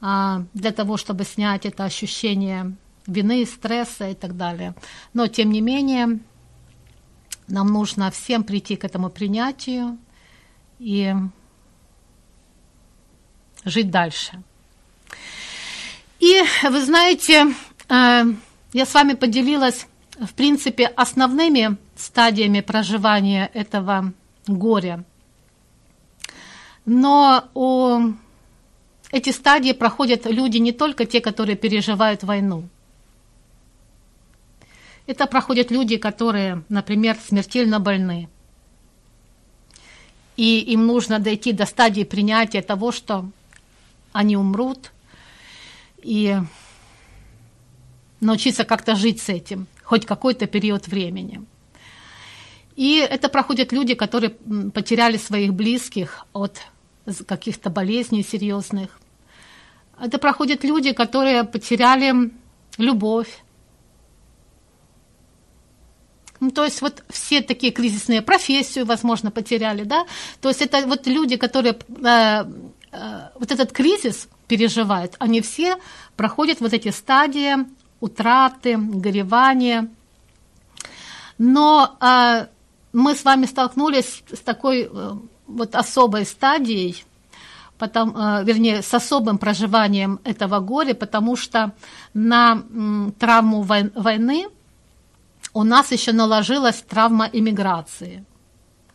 [0.00, 2.74] а, для того, чтобы снять это ощущение
[3.06, 4.74] вины, стресса и так далее.
[5.12, 6.20] Но, тем не менее,
[7.48, 9.98] нам нужно всем прийти к этому принятию
[10.78, 11.14] и
[13.64, 14.42] жить дальше.
[16.20, 17.54] И вы знаете,
[17.88, 18.24] э,
[18.72, 19.86] я с вами поделилась,
[20.18, 24.12] в принципе, основными стадиями проживания этого
[24.46, 25.04] горя.
[26.86, 28.12] Но у...
[29.10, 32.64] эти стадии проходят люди не только те, которые переживают войну.
[35.06, 38.28] Это проходят люди, которые, например, смертельно больны.
[40.36, 43.30] И им нужно дойти до стадии принятия того, что
[44.12, 44.92] они умрут,
[46.02, 46.36] и
[48.20, 51.42] научиться как-то жить с этим, хоть какой-то период времени.
[52.76, 56.60] И это проходят люди, которые потеряли своих близких от
[57.26, 58.98] каких-то болезней серьезных.
[60.00, 62.32] Это проходят люди, которые потеряли
[62.78, 63.43] любовь.
[66.44, 70.04] Ну, то есть вот все такие кризисные профессию, возможно, потеряли, да.
[70.42, 72.44] То есть это вот люди, которые э,
[72.92, 75.76] э, вот этот кризис переживают, они все
[76.16, 77.64] проходят вот эти стадии
[78.00, 79.88] утраты, горевания.
[81.38, 82.46] Но э,
[82.92, 85.12] мы с вами столкнулись с такой э,
[85.46, 87.06] вот особой стадией,
[87.78, 91.72] потом, э, вернее, с особым проживанием этого горя, потому что
[92.12, 94.48] на э, травму вой- войны
[95.54, 98.24] у нас еще наложилась травма иммиграции.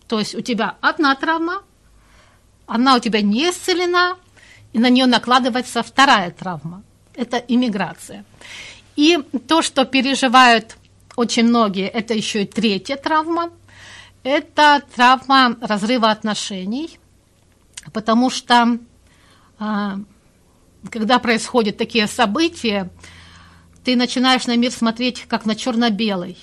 [0.08, 1.64] То есть у тебя одна травма,
[2.68, 4.18] она у тебя не исцелена,
[4.74, 6.84] и на нее накладывается вторая травма.
[7.16, 8.26] Это иммиграция.
[8.96, 10.78] И то, что переживают
[11.16, 13.52] очень многие, это еще и третья травма.
[14.24, 17.00] Это травма разрыва отношений,
[17.94, 18.78] потому что
[19.58, 19.98] а,
[20.92, 22.90] когда происходят такие события,
[23.84, 26.38] ты начинаешь на мир смотреть как на черно-белый.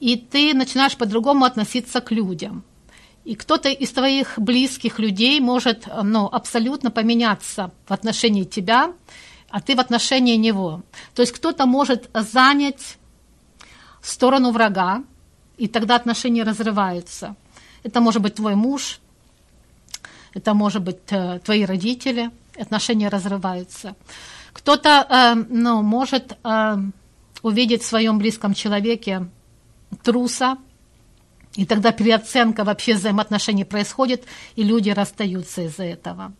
[0.00, 2.64] И ты начинаешь по-другому относиться к людям.
[3.24, 8.92] И кто-то из твоих близких людей может ну, абсолютно поменяться в отношении тебя,
[9.48, 10.82] а ты в отношении него.
[11.14, 12.98] То есть кто-то может занять
[14.02, 15.04] сторону врага,
[15.56, 17.36] и тогда отношения разрываются.
[17.84, 18.98] Это может быть твой муж,
[20.34, 23.94] это может быть э, твои родители, отношения разрываются.
[24.52, 26.76] Кто-то э, ну, может э,
[27.42, 29.28] увидеть в своем близком человеке
[30.02, 30.58] труса,
[31.54, 34.24] и тогда переоценка вообще взаимоотношений происходит,
[34.56, 36.32] и люди расстаются из-за этого.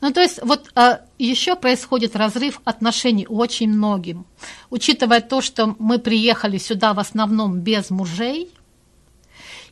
[0.00, 4.26] Ну, то есть вот а, еще происходит разрыв отношений очень многим.
[4.68, 8.52] Учитывая то, что мы приехали сюда в основном без мужей,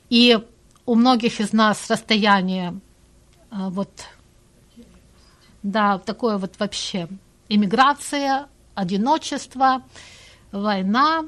[0.09, 0.39] и
[0.87, 2.79] у многих из нас расстояние
[3.51, 3.91] а, вот,
[5.63, 7.09] да, такое вот вообще
[7.55, 9.83] иммиграция, одиночество,
[10.53, 11.25] война,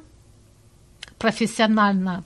[1.18, 2.24] профессионально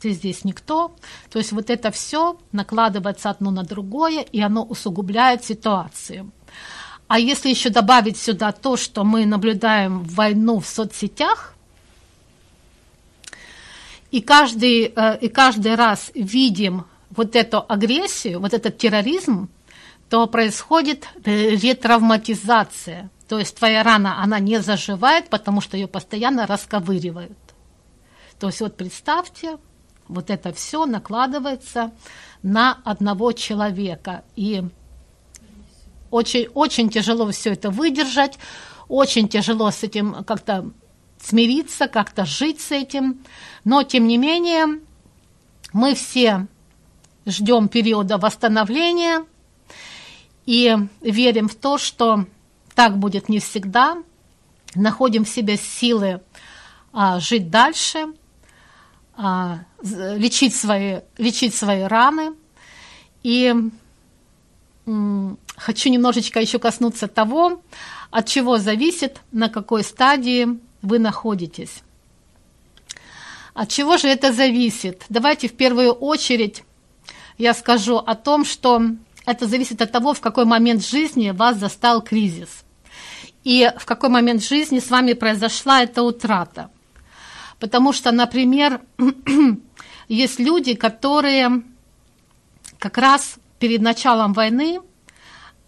[0.00, 0.94] ты здесь никто.
[1.30, 6.30] То есть вот это все накладывается одно на другое, и оно усугубляет ситуацию.
[7.08, 11.54] А если еще добавить сюда то, что мы наблюдаем войну в соцсетях,
[14.10, 19.48] и каждый, э, и каждый раз видим вот эту агрессию, вот этот терроризм,
[20.08, 23.10] то происходит ретравматизация.
[23.28, 27.38] То есть твоя рана, она не заживает, потому что ее постоянно расковыривают.
[28.38, 29.58] То есть вот представьте,
[30.08, 31.92] вот это все накладывается
[32.42, 34.24] на одного человека.
[34.34, 34.64] И
[36.10, 38.38] очень, очень тяжело все это выдержать,
[38.88, 40.70] очень тяжело с этим как-то
[41.20, 43.22] смириться, как-то жить с этим.
[43.64, 44.80] Но, тем не менее,
[45.74, 46.46] мы все
[47.26, 49.26] ждем периода восстановления
[50.46, 52.24] и верим в то, что
[52.78, 53.98] так будет не всегда.
[54.76, 56.20] Находим в себе силы
[56.92, 58.06] а, жить дальше–
[59.20, 62.34] а, лечить, свои, лечить свои раны.
[63.24, 63.52] И
[65.56, 67.60] хочу немножечко еще коснуться того,
[68.12, 71.82] от чего зависит, на какой стадии вы находитесь.
[73.54, 75.04] От чего же это зависит?
[75.08, 76.62] Давайте в первую очередь
[77.38, 78.82] я скажу о том, что
[79.26, 82.64] это зависит от того, в какой момент жизни вас застал кризис.
[83.48, 86.70] И в какой момент жизни с вами произошла эта утрата–
[87.58, 88.80] Потому что, например,
[90.08, 91.62] есть люди, которые
[92.78, 94.80] как раз перед началом войны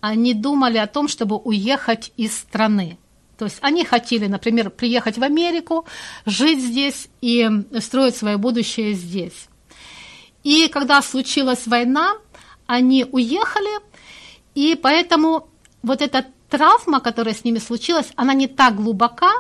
[0.01, 2.97] они думали о том, чтобы уехать из страны.
[3.37, 5.87] То есть они хотели, например, приехать в Америку,
[6.25, 7.49] жить здесь и
[7.81, 9.49] строить свое будущее здесь.
[10.43, 12.15] И когда случилась война,
[12.67, 13.81] они уехали,
[14.55, 15.49] и поэтому
[15.83, 19.31] вот эта травма, которая с ними случилась, она не так глубока,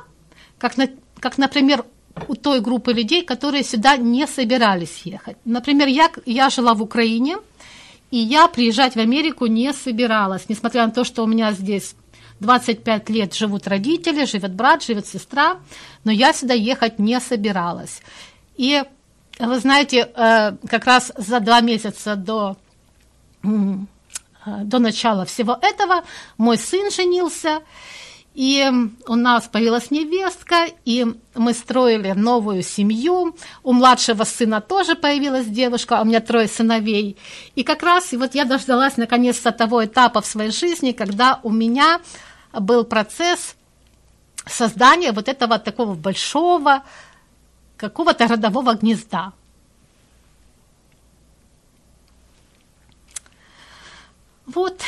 [0.58, 0.74] как,
[1.18, 1.84] как например,
[2.28, 5.36] у той группы людей, которые сюда не собирались ехать.
[5.44, 7.38] Например, я, я жила в Украине,
[8.10, 11.94] и я приезжать в Америку не собиралась, несмотря на то, что у меня здесь
[12.40, 15.58] 25 лет живут родители, живет брат, живет сестра,
[16.04, 18.02] но я сюда ехать не собиралась.
[18.56, 18.82] И
[19.38, 22.56] вы знаете, э, как раз за два месяца до
[24.46, 26.04] до начала всего этого
[26.38, 27.62] мой сын женился,
[28.34, 28.70] и
[29.06, 33.36] у нас появилась невестка, и мы строили новую семью.
[33.62, 37.16] У младшего сына тоже появилась девушка, а у меня трое сыновей.
[37.56, 41.50] И как раз и вот я дождалась наконец-то того этапа в своей жизни, когда у
[41.50, 42.00] меня
[42.52, 43.56] был процесс
[44.46, 46.84] создания вот этого такого большого
[47.76, 49.32] какого-то родового гнезда.
[54.54, 54.80] Вот.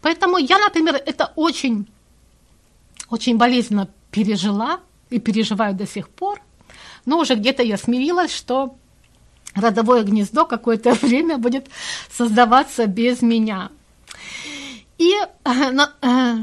[0.00, 1.88] Поэтому я, например, это очень,
[3.08, 4.80] очень болезненно пережила
[5.10, 6.40] и переживаю до сих пор.
[7.06, 8.76] Но уже где-то я смирилась, что
[9.54, 11.68] родовое гнездо какое-то время будет
[12.10, 13.70] создаваться без меня.
[14.98, 15.12] И
[15.44, 16.34] э, э,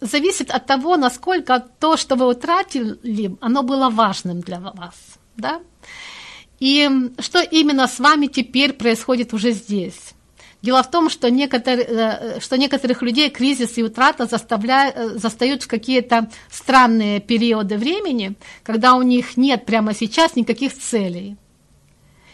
[0.00, 4.94] зависит от того, насколько то, что вы утратили, оно было важным для вас.
[5.36, 5.60] Да?
[6.60, 10.14] И что именно с вами теперь происходит уже здесь.
[10.60, 15.62] Дело в том, что, некоторые, э, что некоторых людей кризис и утрата заставляют, э, застают
[15.62, 18.34] в какие-то странные периоды времени,
[18.64, 21.36] когда у них нет прямо сейчас никаких целей.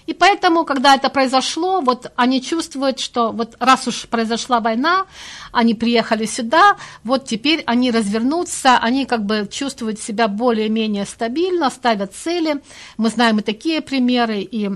[0.06, 5.06] И поэтому, когда это произошло, вот они чувствуют, что вот раз уж произошла война,
[5.50, 12.14] они приехали сюда, вот теперь они развернутся, они как бы чувствуют себя более-менее стабильно, ставят
[12.14, 12.60] цели.
[12.98, 14.70] Мы знаем и такие примеры, и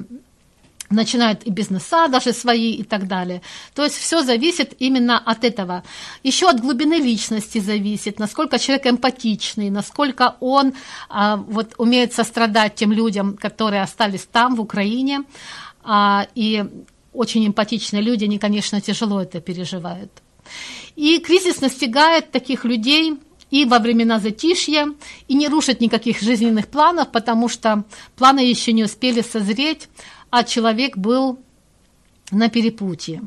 [0.91, 3.43] начинают и бизнеса даже свои и так далее.
[3.75, 5.83] То есть все зависит именно от этого.
[6.23, 10.75] Еще от глубины личности зависит, насколько человек эмпатичный, насколько он
[11.09, 15.25] а, вот, умеет сострадать тем людям, которые остались там, в Украине.
[15.83, 16.65] А, и
[17.13, 20.11] очень эмпатичные люди, они, конечно, тяжело это переживают.
[20.97, 23.19] И кризис настигает таких людей
[23.51, 24.89] и во времена затишья,
[25.27, 27.85] и не рушит никаких жизненных планов, потому что
[28.17, 29.89] планы еще не успели созреть,
[30.31, 31.39] а человек был
[32.31, 33.23] на перепутье.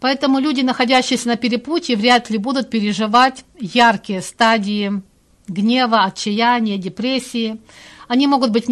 [0.00, 5.02] Поэтому люди, находящиеся на перепутье, вряд ли будут переживать яркие стадии
[5.46, 7.60] гнева, отчаяния, депрессии.
[8.08, 8.68] Они могут быть в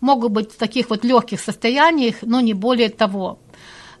[0.00, 3.38] могут быть в таких вот легких состояниях, но не более того.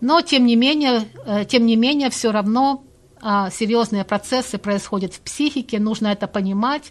[0.00, 2.84] Но тем не менее, э, тем не менее все равно
[3.20, 6.90] а, серьезные процессы происходят в психике, нужно это понимать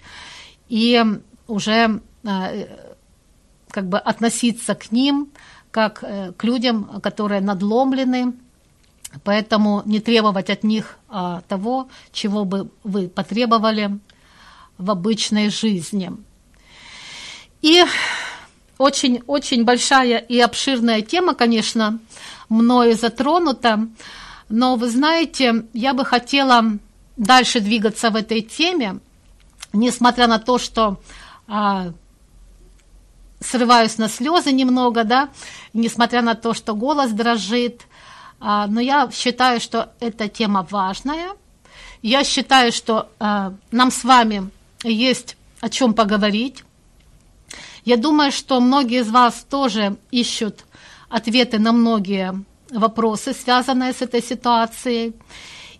[0.69, 1.03] и
[1.47, 2.51] уже а,
[3.71, 5.31] как бы относиться к ним
[5.71, 8.33] как э, к людям, которые надломлены,
[9.23, 13.99] поэтому не требовать от них а, того, чего бы вы потребовали
[14.77, 16.11] в обычной жизни.
[17.61, 17.83] И
[18.77, 21.99] очень-очень большая и обширная тема, конечно,
[22.49, 23.87] мною затронута,
[24.49, 26.63] но вы знаете, я бы хотела
[27.15, 28.99] дальше двигаться в этой теме,
[29.73, 30.99] несмотря на то, что
[31.47, 31.93] а,
[33.41, 35.29] срываюсь на слезы немного, да,
[35.73, 37.81] несмотря на то, что голос дрожит.
[38.39, 41.31] А, но я считаю, что эта тема важная.
[42.01, 44.49] Я считаю, что а, нам с вами
[44.83, 46.63] есть о чем поговорить.
[47.83, 50.65] Я думаю, что многие из вас тоже ищут
[51.09, 55.13] ответы на многие вопросы, связанные с этой ситуацией.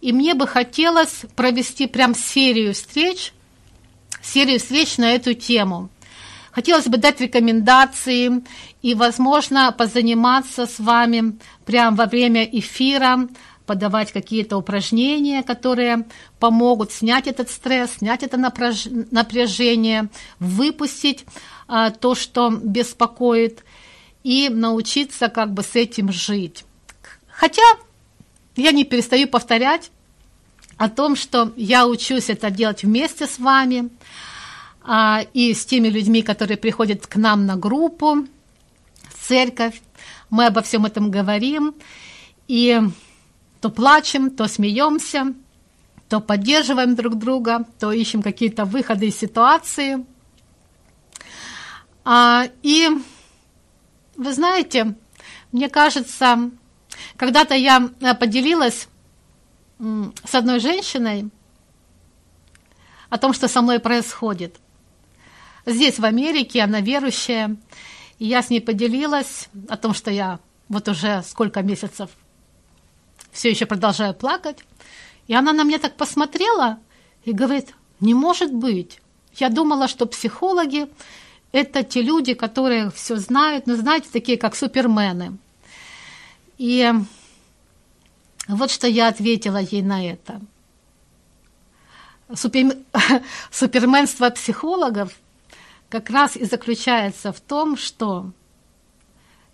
[0.02, 3.34] И мне бы хотелось провести прям серию встреч,
[4.22, 5.90] серию встреч на эту тему–
[6.52, 8.44] Хотелось бы дать рекомендации
[8.82, 13.30] и, возможно, позаниматься с вами прямо во время эфира,
[13.66, 16.06] подавать какие-то упражнения, которые
[16.40, 21.26] помогут снять этот стресс, снять это напряжение, выпустить
[21.68, 23.64] а, то, что беспокоит,
[24.24, 26.66] и научиться как бы с этим жить.
[27.28, 27.64] Хотя
[28.56, 29.90] я не перестаю повторять
[30.78, 33.90] о том, что я учусь это делать вместе с вами–
[34.84, 38.26] а, и с теми людьми, которые приходят к нам на группу,
[39.10, 39.82] в церковь.
[40.30, 41.76] Мы обо всем этом говорим,
[42.48, 42.80] и
[43.60, 45.34] то плачем, то смеемся,
[46.10, 50.06] то поддерживаем друг друга, то ищем какие-то выходы из ситуации.
[52.04, 52.90] А, и
[54.18, 54.96] вы знаете,
[55.52, 56.50] мне кажется,
[57.18, 58.88] когда-то я э, поделилась
[59.80, 61.30] с одной женщиной
[63.10, 64.56] о том, что со мной происходит–
[65.66, 67.56] здесь, в Америке, она верующая.
[68.20, 70.40] И я с ней поделилась о том, что я
[70.70, 72.10] вот уже сколько месяцев
[73.32, 74.60] все еще продолжаю плакать.
[75.28, 76.80] И она на меня так посмотрела
[77.24, 79.00] и говорит, не может быть.
[79.36, 80.88] Я думала, что психологи–
[81.52, 85.38] это те люди, которые все знают, ну, знаете, такие как супермены.
[86.58, 86.92] И
[88.48, 90.42] вот что я ответила ей на это.
[92.34, 92.78] Супер...
[93.52, 95.14] Суперменство психологов
[95.92, 98.32] как раз и заключается в том, что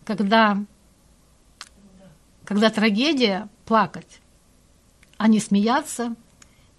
[0.06, 0.64] когда
[2.46, 4.22] когда трагедия, плакать,
[5.18, 6.16] а не смеяться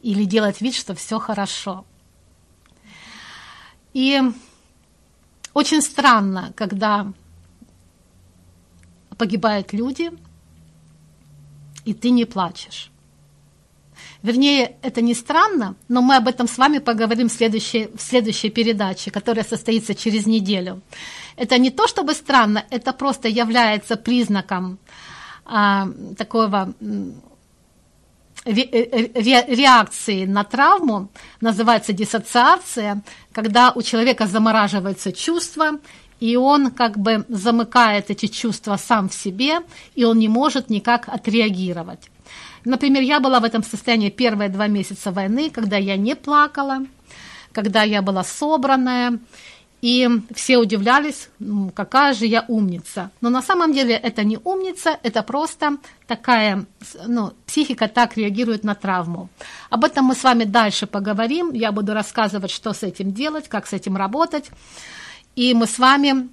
[0.00, 1.84] или делать вид, что все хорошо.
[3.92, 4.22] И
[5.52, 7.12] очень странно, когда
[9.18, 10.10] погибают люди,
[11.84, 12.90] и ты не плачешь.
[14.22, 18.50] Вернее, это не странно, но мы об этом с вами поговорим в следующей, в следующей
[18.50, 20.82] передаче, которая состоится через неделю.
[21.36, 24.78] Это не то чтобы странно, это просто является признаком
[25.44, 26.74] а, такого
[28.44, 31.10] реакции на травму,
[31.40, 33.02] называется диссоциация,
[33.32, 35.78] когда у человека замораживаются чувства,
[36.20, 39.60] и он как бы замыкает эти чувства сам в себе,
[39.94, 42.10] и он не может никак отреагировать.
[42.64, 46.80] Например, я была в этом состоянии первые два месяца войны, когда я не плакала,
[47.52, 49.18] когда я была собранная,
[49.80, 51.30] и все удивлялись,
[51.74, 53.10] какая же я умница.
[53.20, 55.76] Но на самом деле это не умница, это просто
[56.08, 56.66] такая,
[57.06, 59.28] ну, психика так реагирует на травму.
[59.70, 61.52] Об этом мы с вами дальше поговорим.
[61.52, 64.50] Я буду рассказывать, что с этим делать, как с этим работать.
[65.38, 66.28] И мы с вами,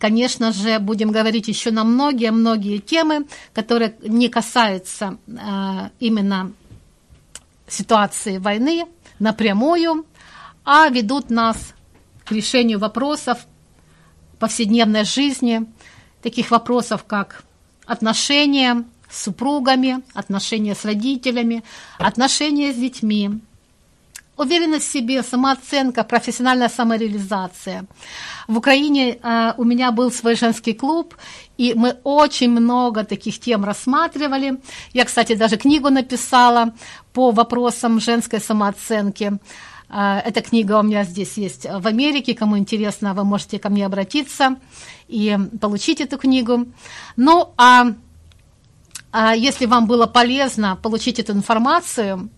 [0.00, 6.52] конечно же, будем говорить еще на многие-многие темы, которые не касаются э, именно
[7.66, 8.86] ситуации войны
[9.18, 10.06] напрямую,
[10.64, 11.74] а ведут нас
[12.24, 13.36] к решению вопросов
[14.38, 15.66] повседневной жизни,
[16.22, 17.44] таких вопросов, как
[17.84, 21.64] отношения с супругами, отношения с родителями,
[21.98, 23.42] отношения с детьми,
[24.38, 27.86] уверенность в себе, самооценка, профессиональная самореализация.
[28.46, 31.14] В Украине э, у меня был свой женский клуб,
[31.58, 34.58] и мы очень много таких тем рассматривали.
[34.94, 36.72] Я, кстати, даже книгу написала
[37.12, 39.38] по вопросам женской самооценки.
[39.90, 42.34] Э, эта книга у меня здесь есть в Америке.
[42.34, 44.56] Кому интересно, вы можете ко мне обратиться
[45.08, 46.66] и получить эту книгу.
[47.16, 47.86] Ну, а,
[49.10, 52.30] а если вам было полезно получить эту информацию,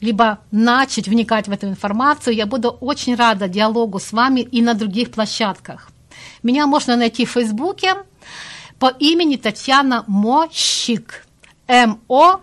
[0.00, 4.74] либо начать вникать в эту информацию, я буду очень рада диалогу с вами и на
[4.74, 5.90] других площадках.
[6.42, 7.94] Меня можно найти в Фейсбуке
[8.78, 11.26] по имени Татьяна Мощик.
[11.66, 12.40] М-О-Щ-И-К.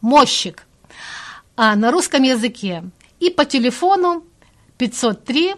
[0.00, 0.66] Мощик.
[1.56, 2.84] А на русском языке.
[3.18, 4.24] И по телефону
[4.78, 5.56] 503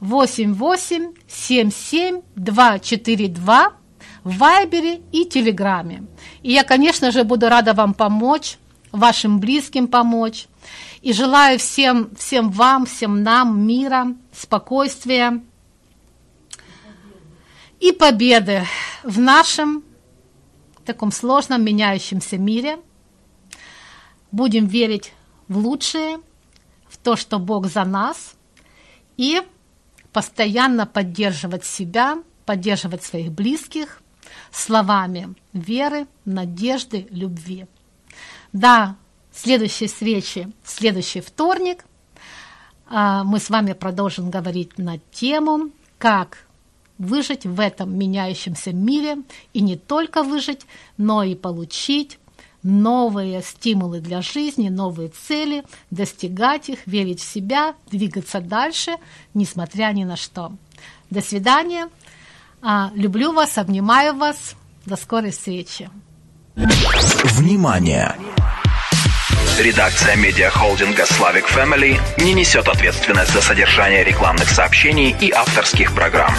[0.00, 3.75] 88 77 242
[4.26, 6.04] в Вайбере и Телеграме.
[6.42, 8.58] И я, конечно же, буду рада вам помочь,
[8.90, 10.48] вашим близким помочь.
[11.00, 15.40] И желаю всем, всем вам, всем нам мира, спокойствия
[17.78, 18.64] и победы
[19.04, 19.84] в нашем
[20.84, 22.80] таком сложном меняющемся мире.
[24.32, 25.12] Будем верить
[25.46, 26.18] в лучшее,
[26.88, 28.34] в то, что Бог за нас,
[29.16, 29.40] и
[30.12, 34.02] постоянно поддерживать себя, поддерживать своих близких–
[34.56, 37.66] словами веры, надежды, любви.
[38.52, 38.96] Да,
[39.32, 41.84] следующей встречи, следующий вторник
[42.88, 46.46] а, мы с вами продолжим говорить на тему, как
[46.98, 49.18] выжить в этом меняющемся мире
[49.52, 52.18] и не только выжить, но и получить
[52.62, 58.96] новые стимулы для жизни, новые цели, достигать их, верить в себя, двигаться дальше,
[59.34, 60.52] несмотря ни на что.
[61.10, 61.90] До свидания.
[62.68, 64.56] А, люблю вас, обнимаю вас.
[64.86, 65.88] До скорой встречи.
[66.56, 68.16] Внимание!
[69.60, 76.34] Редакция медиахолдинга «Славик Family не несет ответственность за содержание рекламных сообщений и авторских программ.